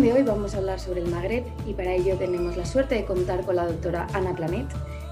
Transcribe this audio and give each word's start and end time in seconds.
de 0.00 0.12
hoy 0.12 0.22
vamos 0.22 0.54
a 0.54 0.58
hablar 0.58 0.80
sobre 0.80 1.02
el 1.02 1.10
Magreb 1.10 1.44
y 1.66 1.74
para 1.74 1.92
ello 1.92 2.16
tenemos 2.16 2.56
la 2.56 2.64
suerte 2.64 2.94
de 2.94 3.04
contar 3.04 3.44
con 3.44 3.56
la 3.56 3.66
doctora 3.66 4.06
Ana 4.14 4.34
Planet. 4.34 4.66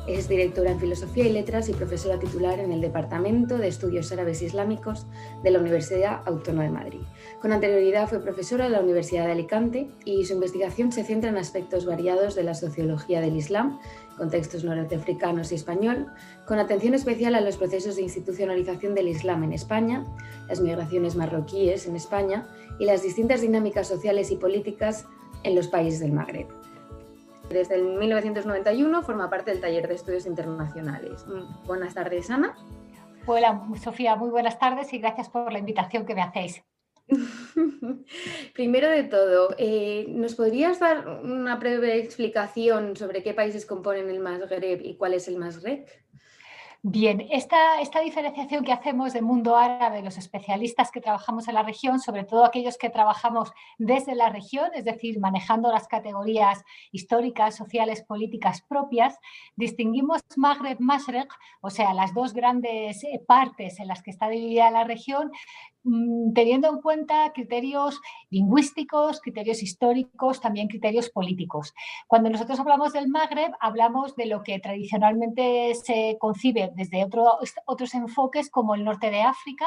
Es 0.09 0.27
directora 0.27 0.71
en 0.71 0.81
Filosofía 0.81 1.27
y 1.27 1.33
Letras 1.33 1.69
y 1.69 1.75
profesora 1.75 2.19
titular 2.19 2.59
en 2.59 2.73
el 2.73 2.81
Departamento 2.81 3.59
de 3.59 3.69
Estudios 3.69 4.11
Árabes 4.11 4.41
Islámicos 4.41 5.07
de 5.43 5.51
la 5.51 5.59
Universidad 5.59 6.23
Autónoma 6.25 6.65
de 6.65 6.71
Madrid. 6.71 7.01
Con 7.41 7.53
anterioridad 7.53 8.07
fue 8.07 8.21
profesora 8.21 8.67
en 8.67 8.73
la 8.73 8.81
Universidad 8.81 9.25
de 9.25 9.33
Alicante 9.33 9.91
y 10.05 10.27
su 10.27 10.35
investigación 10.35 10.93
se 10.93 11.05
centra 11.05 11.31
en 11.31 11.39
aspectos 11.39 11.87
variados 11.87 12.35
de 12.35 12.45
la 12.45 12.53
sociología 12.53 13.23
del 13.23 13.35
Islam, 13.35 13.81
contextos 14.19 14.63
norteafricanos 14.63 15.51
y 15.51 15.55
español, 15.55 16.09
con 16.47 16.59
atención 16.59 16.93
especial 16.93 17.35
a 17.35 17.41
los 17.41 17.57
procesos 17.57 17.97
de 17.97 18.03
institucionalización 18.03 18.95
del 18.95 19.09
Islam 19.09 19.43
en 19.45 19.55
España, 19.55 20.05
las 20.49 20.61
migraciones 20.61 21.17
marroquíes 21.17 21.87
en 21.87 21.97
España 21.97 22.47
y 22.79 22.85
las 22.85 23.03
distintas 23.03 23.41
dinámicas 23.41 23.89
sociales 23.89 24.31
y 24.31 24.37
políticas 24.37 25.07
en 25.43 25.55
los 25.55 25.69
países 25.69 26.01
del 26.01 26.13
Magreb. 26.13 26.49
Desde 27.49 27.77
el 27.77 27.85
1991 27.85 29.03
forma 29.03 29.31
parte 29.31 29.51
del 29.51 29.63
taller 29.63 29.89
de 29.89 29.95
estudios 29.95 30.27
internacionales. 30.27 31.25
Mm, 31.27 31.67
buenas 31.67 31.95
tardes, 31.95 32.31
Ana. 32.31 32.55
Hola, 33.25 33.63
Sofía, 33.83 34.15
muy 34.15 34.29
buenas 34.29 34.59
tardes 34.59 34.93
y 34.93 34.99
gracias 34.99 35.31
por 35.31 35.51
la 35.53 35.59
invitación 35.59 36.05
que 36.05 36.15
me 36.15 36.23
hacéis. 36.23 36.63
Primero 38.55 38.89
de 38.89 39.05
todo, 39.05 39.55
eh, 39.59 40.07
¿nos 40.09 40.35
podrías 40.35 40.81
dar 40.81 41.07
una 41.23 41.57
breve 41.57 41.99
explicación 41.99 42.97
sobre 42.97 43.23
qué 43.23 43.35
países 43.35 43.67
componen 43.67 44.09
el 44.11 44.21
Magreb 44.21 44.81
y 44.85 44.97
cuál 44.97 45.15
es 45.15 45.29
el 45.29 45.37
Magreb? 45.37 45.87
Bien, 46.83 47.27
esta, 47.31 47.83
esta, 47.83 48.01
diferenciación 48.01 48.65
que 48.65 48.73
hacemos 48.73 49.13
del 49.13 49.23
mundo 49.23 49.55
árabe, 49.55 50.01
los 50.01 50.17
especialistas 50.17 50.91
que 50.91 51.03
trabajamos 51.03 51.47
en 51.47 51.55
la 51.55 51.63
región, 51.63 52.01
sobre 52.01 52.25
todo 52.25 52.43
aquellos 52.43 52.79
que 52.79 52.89
trabajamos 52.89 53.53
desde 53.77 54.15
la 54.15 54.31
región, 54.31 54.71
es 54.75 54.87
decir, 54.87 55.21
manejando 55.21 55.71
las 55.71 55.87
categorías 55.89 56.65
históricas, 56.91 57.55
sociales, 57.55 58.03
políticas 58.03 58.63
propias, 58.63 59.19
distinguimos 59.57 60.23
Magreb, 60.39 60.81
Masrek, 60.81 61.31
o 61.61 61.69
sea, 61.69 61.93
las 61.93 62.15
dos 62.15 62.33
grandes 62.33 63.05
eh, 63.05 63.23
partes 63.27 63.79
en 63.79 63.87
las 63.87 64.03
que 64.03 64.11
está 64.11 64.31
dividida 64.31 64.71
la 64.71 64.85
región, 64.85 65.33
Mm, 65.83 66.35
teniendo 66.35 66.69
en 66.69 66.83
cuenta 66.83 67.33
criterios 67.33 68.01
lingüísticos, 68.29 69.19
criterios 69.23 69.63
históricos, 69.63 70.39
también 70.39 70.69
criterios 70.69 71.09
políticos. 71.09 71.73
Cuando 72.07 72.29
nosotros 72.29 72.61
hablamos 72.61 72.93
del 72.93 73.09
Magreb, 73.09 73.53
hablamos 73.61 74.15
de 74.15 74.27
lo 74.27 74.43
que 74.43 74.59
tradicionalmente 74.59 75.75
se 75.75 76.19
concibe 76.21 76.70
desde 76.75 77.07
otros 77.67 77.95
enfoques 77.95 78.51
como 78.51 78.75
el 78.75 78.85
norte 78.85 79.11
de 79.11 79.23
África, 79.23 79.67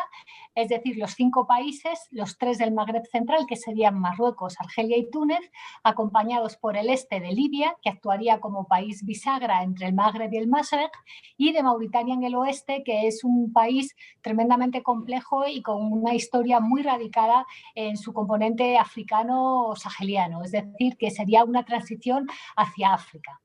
es 0.54 0.70
decir, 0.70 0.98
los 0.98 1.12
cinco 1.12 1.48
países, 1.48 2.08
los 2.12 2.38
tres 2.38 2.60
del 2.60 2.74
Magreb 2.74 3.06
central, 3.08 3.46
que 3.48 3.56
serían 3.56 4.00
Marruecos, 4.00 4.56
Argelia 4.60 4.98
y 4.98 5.10
Túnez, 5.10 5.52
acompañados 5.84 6.58
por 6.58 6.78
el 6.78 6.90
este 6.90 7.20
de 7.20 7.32
Libia, 7.32 7.76
que 7.82 7.90
actuaría 7.90 8.40
como 8.40 8.68
país 8.68 9.04
bisagra 9.04 9.64
entre 9.64 9.88
el 9.88 9.94
Magreb 9.94 10.32
y 10.32 10.38
el 10.38 10.48
Masrek, 10.48 10.92
y 11.38 11.54
de 11.54 11.64
Mauritania 11.64 12.14
en 12.14 12.24
el 12.24 12.36
oeste, 12.36 12.84
que 12.84 13.08
es 13.08 13.24
un 13.24 13.52
país 13.52 13.96
tremendamente 14.22 14.84
complejo 14.84 15.48
y 15.48 15.62
con 15.64 15.92
un 15.92 16.04
una 16.04 16.14
historia 16.14 16.60
muy 16.60 16.82
radicada 16.84 17.46
en 17.76 17.96
su 17.98 18.14
componente 18.14 18.78
africano-saheliano, 18.78 20.44
es 20.44 20.52
decir, 20.52 20.98
que 20.98 21.12
sería 21.12 21.46
una 21.46 21.64
transición 21.64 22.28
hacia 22.58 22.94
África. 22.94 23.40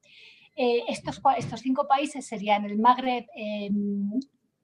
Eh, 0.61 0.83
estos, 0.89 1.23
estos, 1.37 1.61
cinco 1.61 1.87
países 1.87 2.27
serían 2.27 2.65
el 2.65 2.79
Magreb 2.79 3.27
em, 3.37 4.11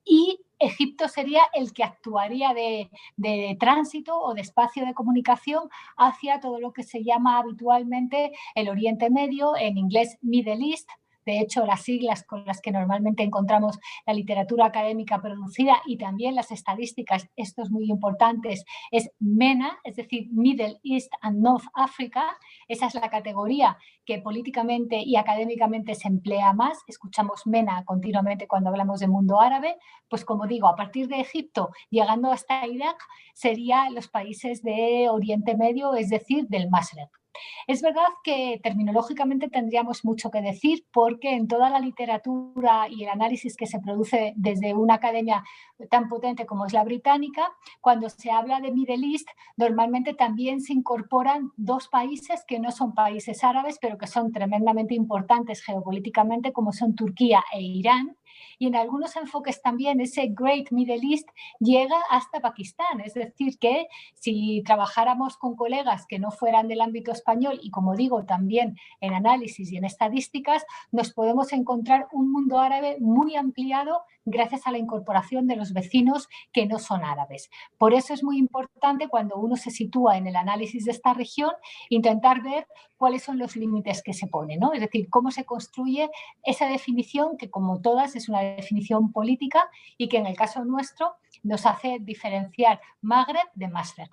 y 0.05 0.41
Egipto 0.59 1.06
sería 1.06 1.42
el 1.53 1.73
que 1.73 1.84
actuaría 1.84 2.53
de, 2.53 2.91
de, 3.16 3.56
tránsito 3.60 4.19
o 4.19 4.34
de 4.34 4.41
espacio 4.41 4.84
de 4.84 4.93
comunicación 4.93 5.69
hacia 5.97 6.41
todo 6.41 6.59
lo 6.59 6.72
que 6.72 6.83
se 6.83 7.04
llama 7.04 7.38
habitualmente 7.38 8.33
el 8.56 8.69
Oriente 8.71 9.09
Medio, 9.09 9.56
en 9.56 9.78
inglés 9.78 10.19
Middle 10.21 10.69
East, 10.69 10.88
de 11.26 11.40
hecho, 11.40 11.64
las 11.64 11.82
siglas 11.82 12.24
con 12.24 12.44
las 12.44 12.60
que 12.60 12.70
normalmente 12.70 13.22
encontramos 13.22 13.78
la 14.06 14.12
literatura 14.12 14.66
académica 14.66 15.20
producida 15.20 15.82
y 15.86 15.96
también 15.96 16.34
las 16.34 16.50
estadísticas, 16.50 17.28
estos 17.36 17.70
muy 17.70 17.90
importantes, 17.90 18.64
es 18.90 19.10
MENA, 19.18 19.78
es 19.84 19.96
decir, 19.96 20.28
Middle 20.32 20.80
East 20.82 21.12
and 21.20 21.42
North 21.42 21.66
Africa. 21.74 22.36
Esa 22.68 22.86
es 22.86 22.94
la 22.94 23.08
categoría 23.08 23.78
que 24.04 24.18
políticamente 24.18 24.98
y 24.98 25.16
académicamente 25.16 25.94
se 25.94 26.08
emplea 26.08 26.52
más. 26.52 26.78
Escuchamos 26.86 27.46
MENA 27.46 27.84
continuamente 27.84 28.46
cuando 28.46 28.70
hablamos 28.70 29.00
de 29.00 29.08
mundo 29.08 29.41
árabe. 29.41 29.76
Pues 30.08 30.24
como 30.24 30.46
digo, 30.46 30.68
a 30.68 30.76
partir 30.76 31.08
de 31.08 31.20
Egipto, 31.20 31.70
llegando 31.91 32.30
hasta 32.30 32.66
Irak, 32.66 32.98
serían 33.34 33.94
los 33.94 34.08
países 34.08 34.62
de 34.62 35.08
Oriente 35.10 35.56
Medio, 35.56 35.94
es 35.94 36.10
decir, 36.10 36.46
del 36.48 36.68
Masrek. 36.68 37.23
Es 37.67 37.83
verdad 37.83 38.09
que 38.22 38.61
terminológicamente 38.62 39.49
tendríamos 39.49 40.05
mucho 40.05 40.31
que 40.31 40.41
decir 40.41 40.84
porque 40.93 41.34
en 41.34 41.49
toda 41.49 41.71
la 41.71 41.81
literatura 41.81 42.89
y 42.89 43.05
el 43.05 43.11
análisis 43.11 43.56
que 43.56 43.67
se 43.67 43.81
produce 43.81 44.33
desde 44.37 44.75
una 44.75 44.95
academia 44.95 45.45
tan 45.91 46.09
potente 46.09 46.47
como 46.47 46.67
es 46.67 46.72
la 46.72 46.84
británica, 46.84 47.53
cuando 47.81 48.09
se 48.09 48.31
habla 48.31 48.61
de 48.61 48.71
Middle 48.71 49.06
East, 49.06 49.28
normalmente 49.56 50.15
también 50.15 50.61
se 50.61 50.72
incorporan 50.72 51.50
dos 51.56 51.89
países 51.89 52.45
que 52.47 52.61
no 52.61 52.71
son 52.71 52.95
países 52.95 53.43
árabes, 53.45 53.78
pero 53.81 53.99
que 53.99 54.06
son 54.06 54.33
tremendamente 54.33 54.95
importantes 54.95 55.62
geopolíticamente, 55.62 56.53
como 56.53 56.72
son 56.72 56.95
Turquía 56.95 57.43
e 57.53 57.61
Irán, 57.61 58.16
y 58.59 58.66
en 58.66 58.77
algunos 58.77 59.16
enfoques 59.16 59.62
también 59.62 60.00
ese 60.00 60.28
Great 60.28 60.71
Middle 60.71 61.00
East 61.03 61.28
llega 61.60 61.97
hasta 62.10 62.41
Pakistán. 62.41 63.00
Es 63.05 63.15
decir, 63.15 63.59
que 63.59 63.87
si 64.15 64.62
trabajáramos 64.65 65.37
con 65.37 65.56
colegas 65.56 66.06
que 66.06 66.19
no 66.19 66.31
fueran 66.31 66.69
del 66.69 66.81
ámbito 66.81 67.12
español 67.12 67.59
y 67.62 67.71
como 67.71 67.94
digo 67.94 68.25
también 68.25 68.77
en 69.00 69.15
análisis 69.15 69.71
y 69.72 69.77
en 69.77 69.84
estadísticas, 69.84 70.65
nos 70.93 71.12
podemos 71.12 71.53
encontrar 71.53 72.09
un 72.12 72.31
mundo 72.31 72.59
árabe 72.59 72.97
muy 73.00 73.37
ampliado 73.37 74.03
gracias 74.24 74.66
a 74.66 74.70
la 74.70 74.78
incorporación 74.78 75.46
de 75.46 75.56
los 75.56 75.72
vecinos 75.72 76.28
que 76.52 76.66
no 76.66 76.78
son 76.78 77.04
árabes. 77.04 77.50
Por 77.78 77.94
eso 77.94 78.14
es 78.14 78.22
muy 78.22 78.38
importante 78.38 79.08
cuando 79.08 79.36
uno 79.36 79.56
se 79.56 79.70
sitúa 79.70 80.16
en 80.16 80.26
el 80.26 80.36
análisis 80.36 80.84
de 80.84 80.92
esta 80.92 81.14
región 81.14 81.50
intentar 81.88 82.42
ver 82.42 82.66
cuáles 82.96 83.22
son 83.22 83.38
los 83.38 83.56
límites 83.56 84.02
que 84.02 84.14
se 84.14 84.26
ponen, 84.26 84.60
¿no? 84.60 84.72
es 84.72 84.80
decir, 84.80 85.08
cómo 85.10 85.30
se 85.30 85.44
construye 85.44 86.10
esa 86.42 86.66
definición 86.66 87.36
que 87.36 87.50
como 87.50 87.80
todas 87.80 88.16
es 88.16 88.28
una 88.28 88.40
definición 88.40 89.12
política 89.12 89.68
y 89.98 90.08
que 90.08 90.18
en 90.18 90.26
el 90.26 90.36
caso 90.36 90.64
nuestro 90.64 91.14
nos 91.42 91.66
hace 91.66 91.98
diferenciar 92.00 92.80
Magreb 93.02 93.46
de 93.54 93.68
Masrek. 93.68 94.10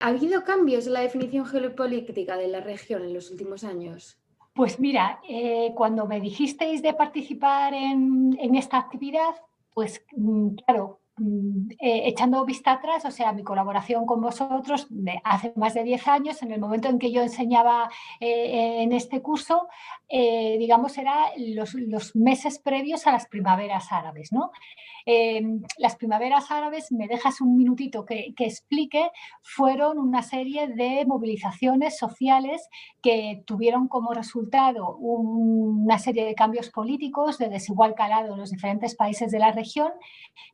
¿Ha 0.00 0.08
habido 0.08 0.44
cambios 0.44 0.86
en 0.86 0.94
la 0.94 1.00
definición 1.00 1.46
geopolítica 1.46 2.36
de 2.36 2.48
la 2.48 2.60
región 2.60 3.04
en 3.04 3.14
los 3.14 3.30
últimos 3.30 3.64
años? 3.64 4.18
Pues 4.54 4.78
mira, 4.78 5.20
eh, 5.28 5.72
cuando 5.74 6.06
me 6.06 6.20
dijisteis 6.20 6.80
de 6.80 6.94
participar 6.94 7.74
en, 7.74 8.54
esta 8.54 8.78
actividad, 8.78 9.34
pues 9.74 10.04
mm, 10.16 10.54
claro, 10.64 11.00
Mm, 11.16 11.70
eh, 11.78 12.08
echando 12.08 12.44
vista 12.44 12.72
atrás, 12.72 13.04
o 13.04 13.10
sea, 13.12 13.32
mi 13.32 13.44
colaboración 13.44 14.04
con 14.04 14.20
vosotros 14.20 14.88
de 14.90 15.20
hace 15.22 15.52
más 15.54 15.72
de 15.74 15.84
10 15.84 16.08
años, 16.08 16.42
en 16.42 16.50
el 16.50 16.58
momento 16.60 16.88
en 16.88 16.98
que 16.98 17.12
yo 17.12 17.22
enseñaba 17.22 17.88
eh, 18.18 18.82
en 18.82 18.92
este 18.92 19.22
curso, 19.22 19.68
digamos, 20.10 20.98
era 20.98 21.30
los, 21.36 22.16
meses 22.16 22.58
previos 22.58 23.06
a 23.06 23.12
las 23.12 23.26
primaveras 23.26 23.92
árabes, 23.92 24.32
¿no? 24.32 24.50
Em, 25.06 25.62
las 25.76 25.96
primaveras 25.96 26.50
árabes, 26.50 26.90
me 26.90 27.08
dejas 27.08 27.42
un 27.42 27.56
minutito 27.56 28.06
que, 28.06 28.32
explique, 28.38 29.10
fueron 29.42 29.98
una 29.98 30.22
serie 30.22 30.68
de 30.68 31.04
movilizaciones 31.06 31.98
sociales 31.98 32.68
que 33.02 33.42
tuvieron 33.46 33.88
como 33.88 34.14
resultado 34.14 34.96
una 34.96 35.98
serie 35.98 36.24
de 36.24 36.34
cambios 36.34 36.70
políticos 36.70 37.36
de 37.36 37.50
desigual 37.50 37.94
calado 37.94 38.32
en 38.32 38.40
los 38.40 38.50
diferentes 38.50 38.94
países 38.94 39.30
de 39.30 39.38
la 39.38 39.52
región, 39.52 39.92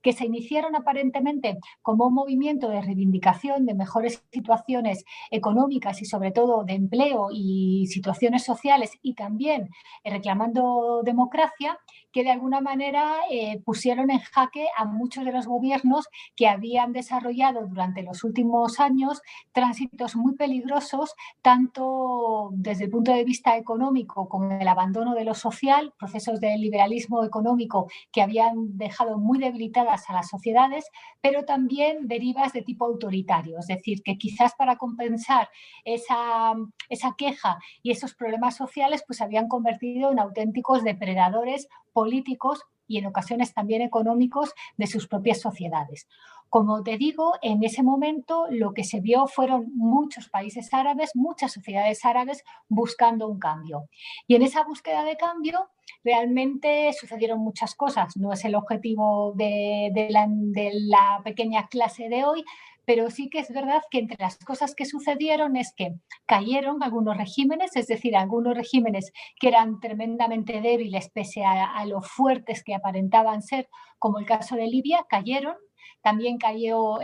que 0.02 0.12
se 0.12 0.26
iniciaron 0.26 0.74
aparentemente 0.74 1.58
como 1.82 2.08
un 2.08 2.14
movimiento 2.14 2.68
de 2.68 2.82
reivindicación 2.82 3.66
de 3.66 3.74
mejores 3.74 4.24
situaciones 4.32 5.04
económicas 5.30 6.02
y 6.02 6.06
sobre 6.06 6.32
todo 6.32 6.64
de 6.64 6.74
empleo 6.74 7.28
y 7.32 7.86
situaciones 7.86 8.44
sociales 8.44 8.98
y 9.02 9.14
también 9.14 9.70
reclamando 10.04 11.02
democracia, 11.04 11.78
que 12.12 12.24
de 12.24 12.30
alguna 12.30 12.60
manera 12.60 13.14
eh, 13.30 13.60
pusieron 13.64 14.10
en 14.10 14.20
jaque 14.20 14.66
a 14.76 14.84
muchos 14.84 15.24
de 15.24 15.32
los 15.32 15.46
gobiernos 15.46 16.08
que 16.36 16.48
habían 16.48 16.92
desarrollado 16.92 17.66
durante 17.66 18.02
los 18.02 18.24
últimos 18.24 18.80
años 18.80 19.22
tránsitos 19.52 20.16
muy 20.16 20.34
peligrosos, 20.34 21.14
tanto 21.42 22.50
desde 22.52 22.84
el 22.84 22.90
punto 22.90 23.12
de 23.12 23.24
vista 23.24 23.56
económico 23.56 24.28
con 24.28 24.52
el 24.52 24.68
abandono 24.68 25.14
de 25.14 25.24
lo 25.24 25.34
social, 25.34 25.92
procesos 25.98 26.40
de 26.40 26.56
liberalismo 26.58 27.24
económico 27.24 27.88
que 28.12 28.22
habían 28.22 28.76
dejado 28.76 29.18
muy 29.18 29.38
debilitadas 29.38 30.08
a 30.08 30.14
las 30.14 30.28
sociedades, 30.28 30.86
pero 31.20 31.44
también 31.44 32.08
derivas 32.08 32.52
de 32.52 32.62
tipo 32.62 32.84
autoritario, 32.84 33.58
es 33.58 33.66
decir, 33.66 34.02
que 34.02 34.18
quizás 34.18 34.54
para 34.54 34.76
compensar 34.76 35.48
esa, 35.84 36.54
esa 36.88 37.14
queja 37.16 37.58
y 37.82 37.90
esos 37.90 38.14
problemas 38.14 38.56
sociales, 38.56 39.04
pues 39.06 39.20
habían 39.20 39.48
convertido 39.48 40.12
en 40.12 40.18
auténticos 40.18 40.84
depredadores 40.84 41.68
políticos 41.92 42.62
y 42.86 42.98
en 42.98 43.06
ocasiones 43.06 43.54
también 43.54 43.82
económicos 43.82 44.52
de 44.76 44.86
sus 44.86 45.06
propias 45.06 45.40
sociedades. 45.40 46.08
Como 46.50 46.82
te 46.82 46.98
digo, 46.98 47.34
en 47.42 47.62
ese 47.62 47.84
momento 47.84 48.46
lo 48.50 48.74
que 48.74 48.82
se 48.82 48.98
vio 49.00 49.28
fueron 49.28 49.70
muchos 49.76 50.28
países 50.28 50.74
árabes, 50.74 51.12
muchas 51.14 51.52
sociedades 51.52 52.04
árabes 52.04 52.42
buscando 52.68 53.28
un 53.28 53.38
cambio. 53.38 53.88
Y 54.26 54.34
en 54.34 54.42
esa 54.42 54.64
búsqueda 54.64 55.04
de 55.04 55.16
cambio 55.16 55.68
realmente 56.02 56.92
sucedieron 56.92 57.38
muchas 57.38 57.76
cosas. 57.76 58.16
No 58.16 58.32
es 58.32 58.44
el 58.44 58.56
objetivo 58.56 59.32
de, 59.36 59.92
la, 60.10 61.20
pequeña 61.22 61.68
clase 61.68 62.08
de 62.08 62.24
hoy, 62.24 62.44
pero 62.90 63.08
sí 63.08 63.30
que 63.30 63.38
es 63.38 63.52
verdad 63.52 63.82
que 63.88 64.00
entre 64.00 64.16
las 64.18 64.36
cosas 64.36 64.74
que 64.74 64.84
sucedieron 64.84 65.54
es 65.54 65.72
que 65.76 65.94
cayeron 66.26 66.82
algunos 66.82 67.16
regímenes, 67.16 67.76
es 67.76 67.86
decir, 67.86 68.16
algunos 68.16 68.56
regímenes 68.56 69.12
que 69.38 69.46
eran 69.46 69.78
tremendamente 69.78 70.60
débiles 70.60 71.08
pese 71.08 71.44
a, 71.44 71.86
lo 71.86 72.02
fuertes 72.02 72.64
que 72.64 72.74
aparentaban 72.74 73.42
ser, 73.42 73.68
como 74.00 74.18
el 74.18 74.26
caso 74.26 74.56
de 74.56 74.66
Libia, 74.66 75.06
cayeron. 75.08 75.54
También 76.02 76.36
cayó 76.38 76.98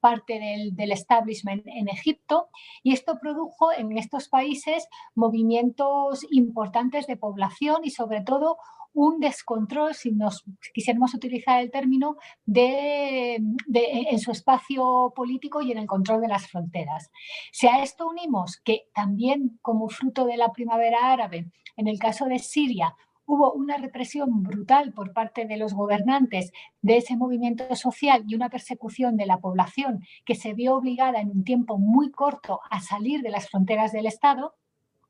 parte 0.00 0.38
del, 0.38 0.76
del 0.76 0.92
establishment 0.92 1.66
en 1.66 1.88
Egipto 1.88 2.50
y 2.82 2.92
esto 2.92 3.18
produjo 3.18 3.72
en 3.72 3.96
estos 3.96 4.28
países 4.28 4.88
movimientos 5.14 6.26
importantes 6.30 7.06
de 7.06 7.16
población 7.16 7.80
y 7.84 7.90
sobre 7.92 8.20
todo 8.20 8.58
un 8.92 9.20
descontrol, 9.20 9.94
si 9.94 10.12
nos 10.12 10.44
quisiéramos 10.74 11.14
utilizar 11.14 11.60
el 11.60 11.70
término, 11.70 12.16
de, 12.44 13.36
en 13.36 14.18
su 14.18 14.32
espacio 14.32 15.12
político 15.14 15.62
y 15.62 15.72
en 15.72 15.78
el 15.78 15.86
control 15.86 16.20
de 16.20 16.28
las 16.28 16.48
fronteras. 16.48 17.10
Si 17.52 17.66
a 17.66 17.82
esto 17.82 18.08
unimos 18.08 18.60
que 18.64 18.88
también 18.94 19.58
como 19.62 19.88
fruto 19.88 20.24
de 20.26 20.36
la 20.36 20.52
primavera 20.52 21.12
árabe, 21.12 21.46
en 21.76 21.88
el 21.88 21.98
caso 21.98 22.26
de 22.26 22.38
Siria, 22.38 22.96
hubo 23.28 23.52
una 23.52 23.76
represión 23.76 24.42
brutal 24.42 24.94
por 24.94 25.12
parte 25.12 25.44
de 25.44 25.58
los 25.58 25.74
gobernantes 25.74 26.50
de 26.80 26.96
ese 26.96 27.14
movimiento 27.14 27.76
social 27.76 28.24
y 28.26 28.34
una 28.34 28.48
persecución 28.48 29.18
de 29.18 29.26
la 29.26 29.38
población 29.38 30.00
que 30.24 30.34
se 30.34 30.54
vio 30.54 30.74
obligada 30.74 31.20
en 31.20 31.28
un 31.30 31.44
tiempo 31.44 31.78
muy 31.78 32.10
corto 32.10 32.60
a 32.70 32.80
salir 32.80 33.20
de 33.20 33.30
las 33.30 33.50
fronteras 33.50 33.92
del 33.92 34.06
Estado, 34.06 34.54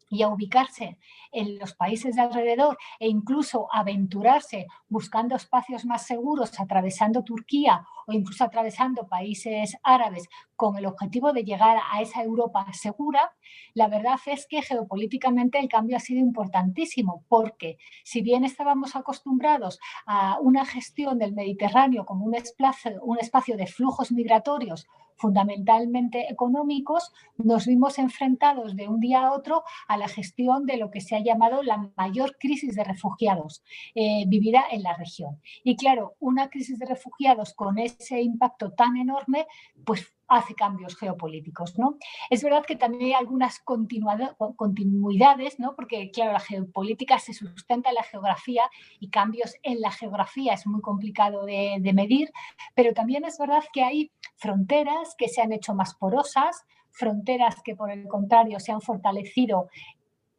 y 0.08 0.22
a 0.22 0.28
ubicarse 0.28 0.98
en 1.32 1.58
los 1.58 1.74
países 1.74 2.16
de 2.16 2.22
alrededor 2.22 2.78
e 2.98 3.08
incluso 3.08 3.68
aventurarse 3.72 4.66
buscando 4.88 5.36
espacios 5.36 5.84
más 5.84 6.06
seguros, 6.06 6.58
atravesando 6.58 7.22
Turquía 7.22 7.86
o 8.06 8.12
incluso 8.12 8.44
atravesando 8.44 9.06
países 9.06 9.76
árabes 9.82 10.28
con 10.56 10.76
el 10.76 10.86
objetivo 10.86 11.32
de 11.32 11.44
llegar 11.44 11.78
a 11.92 12.00
esa 12.00 12.22
Europa 12.22 12.66
segura, 12.72 13.32
la 13.74 13.88
verdad 13.88 14.18
es 14.26 14.46
que 14.48 14.62
geopolíticamente 14.62 15.58
el 15.58 15.68
cambio 15.68 15.96
ha 15.96 16.00
sido 16.00 16.20
importantísimo 16.20 17.24
porque 17.28 17.78
si 18.04 18.22
bien 18.22 18.44
estábamos 18.44 18.96
acostumbrados 18.96 19.78
a 20.06 20.38
una 20.40 20.64
gestión 20.64 21.18
del 21.18 21.34
Mediterráneo 21.34 22.04
como 22.04 22.24
un 22.24 22.34
espacio, 22.34 22.98
un 23.02 23.18
espacio 23.18 23.56
de 23.56 23.66
flujos 23.66 24.10
migratorios 24.10 24.86
fundamentalmente 25.18 26.30
económicos, 26.30 27.12
nos 27.36 27.66
vimos 27.66 27.98
enfrentados 27.98 28.76
de 28.76 28.88
un 28.88 29.00
día 29.00 29.26
a 29.26 29.32
otro 29.32 29.64
a 29.86 29.96
la 29.96 30.08
gestión 30.08 30.64
de 30.64 30.76
lo 30.76 30.90
que 30.90 31.00
se 31.00 31.16
ha 31.16 31.20
llamado 31.22 31.62
la 31.62 31.90
mayor 31.96 32.36
crisis 32.38 32.74
de 32.74 32.84
refugiados 32.84 33.62
eh, 33.94 34.24
vivida 34.26 34.64
en 34.70 34.82
la 34.82 34.94
región. 34.96 35.40
Y 35.64 35.76
claro, 35.76 36.14
una 36.20 36.48
crisis 36.48 36.78
de 36.78 36.86
refugiados 36.86 37.54
con 37.54 37.78
ese 37.78 38.22
impacto 38.22 38.72
tan 38.72 38.96
enorme, 38.96 39.46
pues 39.84 40.14
hace 40.28 40.54
cambios 40.54 40.96
geopolíticos. 40.96 41.78
¿no? 41.78 41.96
Es 42.30 42.42
verdad 42.42 42.64
que 42.66 42.76
también 42.76 43.04
hay 43.04 43.12
algunas 43.14 43.60
continuidades, 43.60 45.58
¿no? 45.58 45.74
porque 45.74 46.10
claro, 46.10 46.32
la 46.32 46.40
geopolítica 46.40 47.18
se 47.18 47.32
sustenta 47.32 47.88
en 47.88 47.96
la 47.96 48.02
geografía 48.02 48.62
y 49.00 49.10
cambios 49.10 49.54
en 49.62 49.80
la 49.80 49.90
geografía 49.90 50.54
es 50.54 50.66
muy 50.66 50.80
complicado 50.80 51.44
de, 51.44 51.78
de 51.80 51.92
medir, 51.92 52.30
pero 52.74 52.92
también 52.92 53.24
es 53.24 53.38
verdad 53.38 53.64
que 53.72 53.82
hay 53.82 54.12
fronteras 54.36 55.14
que 55.16 55.28
se 55.28 55.40
han 55.40 55.52
hecho 55.52 55.74
más 55.74 55.94
porosas, 55.94 56.64
fronteras 56.90 57.62
que 57.62 57.76
por 57.76 57.90
el 57.90 58.06
contrario 58.08 58.60
se 58.60 58.72
han 58.72 58.80
fortalecido 58.80 59.68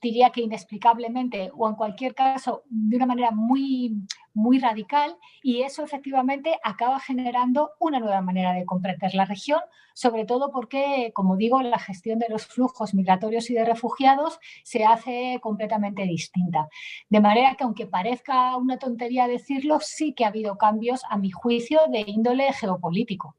diría 0.02 0.30
que 0.32 0.42
inexplicablemente 0.42 1.52
o 1.56 1.68
en 1.68 1.76
cualquier 1.76 2.16
caso 2.16 2.64
de 2.70 2.96
una 2.96 3.06
manera 3.06 3.32
muy, 3.32 3.96
muy 4.34 4.60
radical 4.60 5.18
y 5.44 5.62
eso 5.62 5.84
efectivamente 5.84 6.58
acaba 6.64 7.00
generando 7.00 7.72
una 7.80 8.00
nueva 8.00 8.22
manera 8.22 8.54
de 8.54 8.66
comprender 8.66 9.14
la 9.14 9.26
región, 9.26 9.60
sobre 9.94 10.26
todo 10.26 10.52
porque, 10.52 11.12
como 11.14 11.36
digo, 11.36 11.62
la 11.62 11.80
gestión 11.80 12.20
de 12.20 12.30
los 12.30 12.46
flujos 12.46 12.94
migratorios 12.94 13.50
y 13.50 13.54
de 13.54 13.66
refugiados 13.66 14.40
se 14.64 14.86
hace 14.86 15.40
completamente 15.42 16.04
distinta. 16.04 16.70
De 17.10 17.20
manera 17.20 17.56
que 17.56 17.64
aunque 17.64 17.86
parezca 17.86 18.56
una 18.56 18.78
tontería 18.78 19.28
decirlo, 19.28 19.80
sí 19.82 20.14
que 20.14 20.26
ha 20.26 20.30
habido 20.30 20.58
cambios, 20.58 21.02
a 21.10 21.18
mi 21.18 21.32
juicio, 21.32 21.82
de 21.92 22.06
índole 22.08 22.52
geopolítico. 22.54 23.36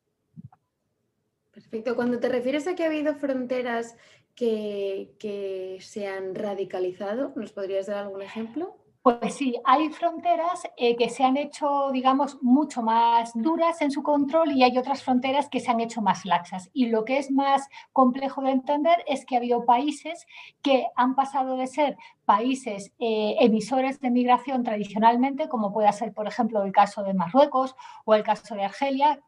Perfecto. 1.51 1.97
Cuando 1.97 2.21
te 2.21 2.29
refieres 2.29 2.67
a 2.67 2.75
que 2.75 2.85
ha 2.85 2.87
habido 2.87 3.15
fronteras 3.17 3.97
que, 4.35 5.79
se 5.81 6.07
han 6.07 6.35
radicalizado? 6.35 7.33
¿Nos 7.37 7.53
podrías 7.53 7.87
dar 7.87 8.05
algún 8.05 8.23
ejemplo? 8.23 8.77
Pues 9.03 9.35
sí, 9.35 9.57
hay 9.65 9.89
fronteras 9.89 10.63
eh, 10.77 10.95
que 10.95 11.09
se 11.09 11.25
han 11.25 11.39
hecho, 11.39 11.91
digamos, 11.91 12.37
mucho 12.43 12.83
más 12.83 13.33
duras 13.35 13.81
en 13.81 13.91
su 13.91 14.03
control 14.03 14.53
y 14.53 14.63
hay 14.63 14.77
otras 14.77 15.03
fronteras 15.03 15.49
que 15.49 15.59
se 15.59 15.71
han 15.71 15.81
hecho 15.81 16.03
más 16.03 16.27
laxas. 16.27 16.69
Y 16.75 16.87
lo 16.87 17.07
que 17.07 17.17
es 17.17 17.31
más 17.31 17.67
complejo 17.93 18.43
de 18.43 18.51
entender 18.51 19.03
es 19.07 19.25
que 19.25 19.37
ha 19.37 19.39
habido 19.39 19.65
países 19.65 20.27
que 20.61 20.87
han 20.97 21.15
pasado 21.15 21.57
de 21.57 21.67
ser 21.67 21.97
países 22.31 22.93
eh, 23.01 23.35
emisores 23.41 23.99
de 23.99 24.09
migración 24.09 24.63
tradicionalmente, 24.63 25.49
como 25.49 25.73
puede 25.73 25.93
ser, 25.93 26.15
por 26.15 26.29
ejemplo, 26.29 26.63
el 26.63 26.71
caso 26.71 27.03
de 27.03 27.13
Marruecos 27.13 27.75
o 28.05 28.15
el 28.15 28.23
caso 28.23 28.55
de 28.55 28.63
Argelia 28.63 29.21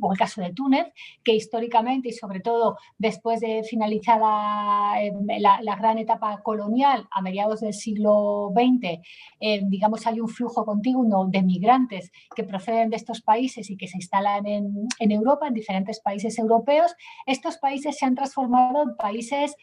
o 0.00 0.12
el 0.12 0.18
caso 0.18 0.40
de 0.40 0.54
Túnez, 0.54 0.86
que 1.22 1.34
históricamente 1.34 2.08
y 2.08 2.12
sobre 2.12 2.40
todo 2.40 2.78
después 2.96 3.40
de 3.40 3.62
finalizada 3.62 5.02
eh, 5.02 5.12
la, 5.38 5.76
gran 5.76 5.98
etapa 5.98 6.40
colonial 6.42 7.06
a 7.10 7.20
mediados 7.20 7.60
del 7.60 7.74
siglo 7.74 8.50
XX, 8.54 9.02
eh, 9.40 9.60
digamos, 9.66 10.06
hay 10.06 10.18
un 10.20 10.28
flujo 10.28 10.64
continuo 10.64 11.26
de 11.28 11.42
migrantes 11.42 12.10
que 12.34 12.44
proceden 12.44 12.88
de 12.88 12.96
estos 12.96 13.20
países 13.20 13.68
y 13.68 13.76
que 13.76 13.86
se 13.86 13.98
instalan 13.98 14.46
en 14.46 15.10
Europa, 15.12 15.46
en 15.46 15.52
diferentes 15.52 16.00
países 16.00 16.38
europeos. 16.38 16.94
Estos 17.26 17.58
países 17.58 17.98
se 17.98 18.06
han 18.06 18.14
transformado 18.14 18.82
en 18.82 18.96
países 18.96 19.56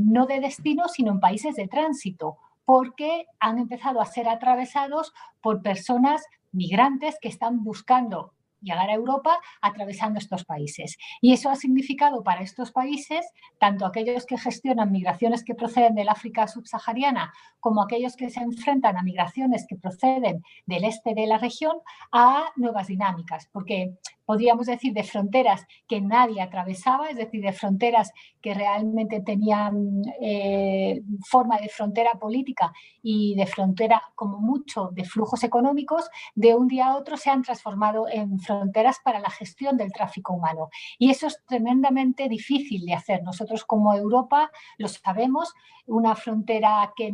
no 0.00 0.26
de 0.26 0.38
destino, 0.38 0.86
sino 0.86 1.10
en 1.10 1.18
países 1.18 1.56
de 1.56 1.66
tránsito 1.66 2.19
porque 2.64 3.26
han 3.40 3.58
empezado 3.58 4.00
a 4.00 4.06
ser 4.06 4.28
atravesados 4.28 5.12
por 5.40 5.62
personas 5.62 6.24
migrantes 6.52 7.18
que 7.20 7.28
están 7.28 7.64
buscando 7.64 8.34
llegar 8.62 8.90
a 8.90 8.94
Europa 8.94 9.38
atravesando 9.60 10.18
estos 10.18 10.44
países. 10.44 10.96
Y 11.20 11.32
eso 11.32 11.50
ha 11.50 11.56
significado 11.56 12.22
para 12.22 12.42
estos 12.42 12.72
países, 12.72 13.26
tanto 13.58 13.86
aquellos 13.86 14.26
que 14.26 14.38
gestionan 14.38 14.92
migraciones 14.92 15.44
que 15.44 15.54
proceden 15.54 15.94
del 15.94 16.08
África 16.08 16.46
subsahariana 16.46 17.32
como 17.58 17.82
aquellos 17.82 18.16
que 18.16 18.30
se 18.30 18.40
enfrentan 18.40 18.96
a 18.96 19.02
migraciones 19.02 19.66
que 19.68 19.76
proceden 19.76 20.42
del 20.66 20.84
este 20.84 21.14
de 21.14 21.26
la 21.26 21.38
región, 21.38 21.76
a 22.12 22.50
nuevas 22.56 22.88
dinámicas, 22.88 23.48
porque 23.52 23.94
podríamos 24.30 24.66
decir 24.66 24.92
de 24.92 25.02
fronteras 25.02 25.66
que 25.88 26.00
nadie 26.00 26.40
atravesaba, 26.40 27.10
es 27.10 27.16
decir, 27.16 27.42
de 27.42 27.52
fronteras 27.52 28.12
que 28.40 28.54
realmente 28.54 29.20
tenían 29.22 30.02
eh, 30.22 31.02
forma 31.28 31.58
de 31.58 31.68
frontera 31.68 32.12
política 32.12 32.72
y 33.02 33.34
de 33.34 33.46
frontera 33.46 34.00
como 34.14 34.38
mucho 34.38 34.90
de 34.92 35.04
flujos 35.04 35.42
económicos, 35.42 36.08
de 36.36 36.54
un 36.54 36.68
día 36.68 36.86
a 36.86 36.96
otro 36.96 37.16
se 37.16 37.28
han 37.28 37.42
transformado 37.42 38.06
en 38.08 38.38
fronteras 38.38 38.98
para 39.04 39.18
la 39.18 39.30
gestión 39.30 39.76
del 39.76 39.92
tráfico 39.92 40.32
humano. 40.32 40.68
Y 40.96 41.10
eso 41.10 41.26
es 41.26 41.42
tremendamente 41.44 42.28
difícil 42.28 42.86
de 42.86 42.94
hacer. 42.94 43.24
Nosotros 43.24 43.64
como 43.64 43.96
Europa 43.96 44.52
lo 44.78 44.86
sabemos, 44.86 45.54
una 45.86 46.14
frontera 46.14 46.92
que, 46.94 47.12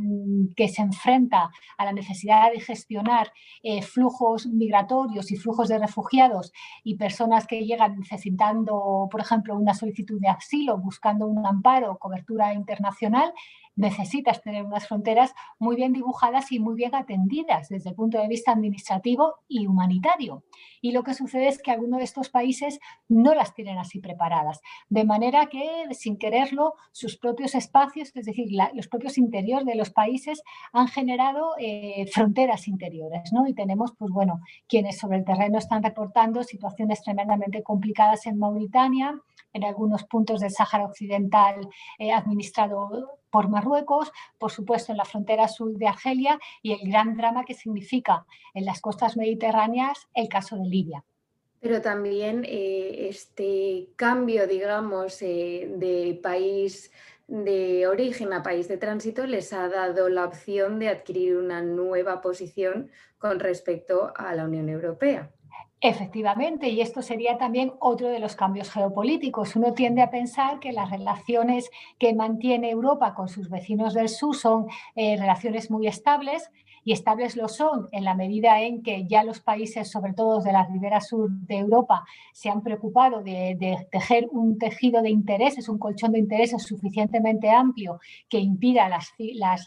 que 0.55 0.69
se 0.69 0.83
enfrenta 0.83 1.51
a 1.79 1.85
la 1.87 1.93
necesidad 1.93 2.53
de 2.53 2.61
gestionar 2.61 3.33
eh, 3.63 3.81
flujos 3.81 4.47
migratorios 4.47 5.33
y 5.33 5.37
flujos 5.37 5.69
de 5.69 5.79
refugiados 5.79 6.53
y 6.85 6.97
personas 7.07 7.47
que 7.47 7.65
llegan 7.65 8.01
necesitando, 8.01 9.07
por 9.09 9.21
ejemplo, 9.21 9.55
una 9.55 9.75
solicitud 9.75 10.21
de 10.21 10.29
asilo, 10.29 10.77
buscando 10.77 11.25
un 11.29 11.47
amparo 11.47 11.99
cobertura 11.99 12.53
internacional, 12.53 13.33
necesitas 13.77 14.43
tener 14.43 14.65
unas 14.65 14.89
fronteras 14.89 15.35
muy 15.59 15.77
bien 15.77 15.93
dibujadas 15.93 16.51
y 16.51 16.59
muy 16.59 16.75
bien 16.75 16.95
atendidas 16.95 17.69
desde 17.69 17.91
el 17.91 17.95
punto 17.95 18.19
de 18.19 18.27
vista 18.27 18.53
administrativo 18.53 19.35
y 19.47 19.67
humanitario. 19.67 20.45
Y 20.81 20.93
lo 20.93 21.03
que 21.03 21.15
sucede 21.15 21.49
es 21.49 21.63
que 21.63 21.71
algunos 21.71 21.99
de 21.99 22.05
estos 22.05 22.31
países 22.31 22.81
no 23.09 23.35
las 23.35 23.55
tienen 23.55 23.79
así 23.79 24.01
preparadas, 24.01 24.61
de 24.89 25.05
manera 25.05 25.47
que 25.47 25.69
sin 25.93 26.17
quererlo 26.17 26.75
sus 26.93 27.17
propios 27.17 27.55
espacios, 27.55 28.11
es 28.15 28.25
decir, 28.25 28.49
los 28.73 28.89
propios 28.89 29.19
interiores 29.19 29.67
de 29.67 29.75
los 29.75 29.91
países 29.91 30.43
han 30.73 30.89
generado 30.89 31.53
eh, 31.59 32.07
fronteras 32.13 32.69
interiores, 32.69 33.33
¿no? 33.33 33.47
Y 33.47 33.55
tenemos, 33.55 33.93
pues 33.99 34.11
bueno, 34.11 34.41
quienes 34.69 34.99
sobre 34.99 35.19
el 35.19 35.25
terreno 35.25 35.59
están 35.59 35.83
reportando 35.83 36.43
situaciones 36.43 37.03
tremendamente 37.03 37.63
complicadas 37.63 38.27
en 38.27 38.39
Mauritania, 38.39 39.21
en 39.57 39.65
algunos 39.65 40.05
puntos 40.05 40.41
del 40.41 40.51
Sáhara 40.51 40.85
Occidental 40.85 41.69
eh, 41.99 42.13
administrado 42.13 43.19
por 43.31 43.49
Marruecos, 43.49 44.13
por 44.39 44.53
supuesto 44.53 44.93
en 44.93 44.99
la 44.99 45.05
frontera 45.05 45.49
sur 45.49 45.73
de 45.73 45.89
Argelia 45.89 46.39
y 46.63 46.73
el 46.73 46.91
gran 46.91 47.17
drama 47.17 47.45
que 47.45 47.55
significa 47.55 48.27
en 48.55 48.67
las 48.67 48.81
costas 48.81 49.17
mediterráneas 49.17 50.09
el 50.15 50.29
caso 50.29 50.57
de 50.57 50.69
Libia. 50.69 51.05
Pero 51.61 51.81
también 51.81 52.45
eh, 52.47 53.09
este 53.09 53.89
cambio, 53.97 54.47
digamos, 54.47 55.23
eh, 55.23 55.73
de 55.77 56.21
país 56.23 56.93
de 57.27 57.89
origen 57.89 58.33
a 58.35 58.43
país 58.43 58.69
de 58.69 58.77
tránsito 58.77 59.27
les 59.27 59.53
ha 59.53 59.69
dado 59.69 60.09
la 60.09 60.27
opción 60.27 60.79
de 60.79 60.89
adquirir 60.91 61.39
una 61.39 61.63
nueva 61.63 62.21
posición 62.21 62.91
con 63.19 63.41
respecto 63.41 64.13
a 64.15 64.35
la 64.35 64.45
Unión 64.45 64.69
Europea. 64.69 65.33
Efectivamente, 65.81 66.71
y 66.71 66.81
esto 66.81 67.03
sería 67.03 67.37
también 67.37 67.75
otro 67.81 68.09
de 68.09 68.19
los 68.19 68.35
cambios 68.35 68.71
geopolíticos. 68.71 69.57
Uno 69.57 69.75
tiende 69.75 70.01
a 70.01 70.11
pensar 70.11 70.59
que 70.59 70.73
las 70.73 70.91
relaciones 70.91 71.71
que 71.99 72.15
mantiene 72.15 72.71
Europa 72.71 73.15
con 73.15 73.29
sus 73.29 73.51
vecinos 73.51 73.93
del 73.93 74.09
sur 74.09 74.35
son 74.35 74.67
eh, 74.95 75.17
relaciones 75.19 75.71
muy 75.71 75.87
estables, 75.87 76.51
y 76.87 76.93
estables 76.93 77.37
lo 77.37 77.49
son 77.49 77.89
en 77.91 78.05
la 78.05 78.15
medida 78.15 78.63
en 78.63 78.81
que 78.81 79.09
ya 79.09 79.25
los 79.25 79.41
países, 79.41 79.91
sobre 79.91 80.13
todo 80.13 80.41
de 80.41 80.53
la 80.53 80.65
ribera 80.65 81.01
sur 81.01 81.29
de 81.29 81.57
Europa, 81.57 82.05
se 82.33 82.49
han 82.49 82.63
preocupado 82.63 83.25
de, 83.25 83.89
tejer 83.91 84.29
un 84.31 84.57
tejido 84.57 85.03
de 85.03 85.11
intereses, 85.11 85.69
un 85.69 85.81
colchón 85.81 86.13
de 86.13 86.21
intereses 86.21 86.63
suficientemente 86.63 87.51
amplio 87.51 87.99
que 88.29 88.39
impida 88.39 88.89
las, 88.89 89.13
las, 89.19 89.67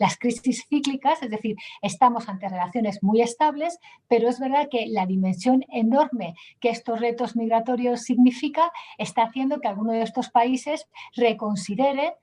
las 0.00 0.18
crisis 0.18 0.66
cíclicas, 0.68 1.22
es 1.22 1.30
decir, 1.30 1.54
estamos 1.80 2.28
ante 2.28 2.48
relaciones 2.48 3.04
muy 3.04 3.20
estables, 3.20 3.78
pero 4.08 4.28
es 4.28 4.40
verdad 4.40 4.66
que 4.68 4.86
la 4.88 5.06
dimensión 5.06 5.64
enorme 5.68 6.34
que 6.58 6.70
estos 6.70 6.98
retos 6.98 7.36
migratorios 7.36 8.00
significa 8.00 8.72
está 8.98 9.22
haciendo 9.22 9.60
que 9.60 9.68
alguno 9.68 9.92
de 9.92 10.02
estos 10.02 10.28
países 10.28 10.88
reconsidere 11.14 12.14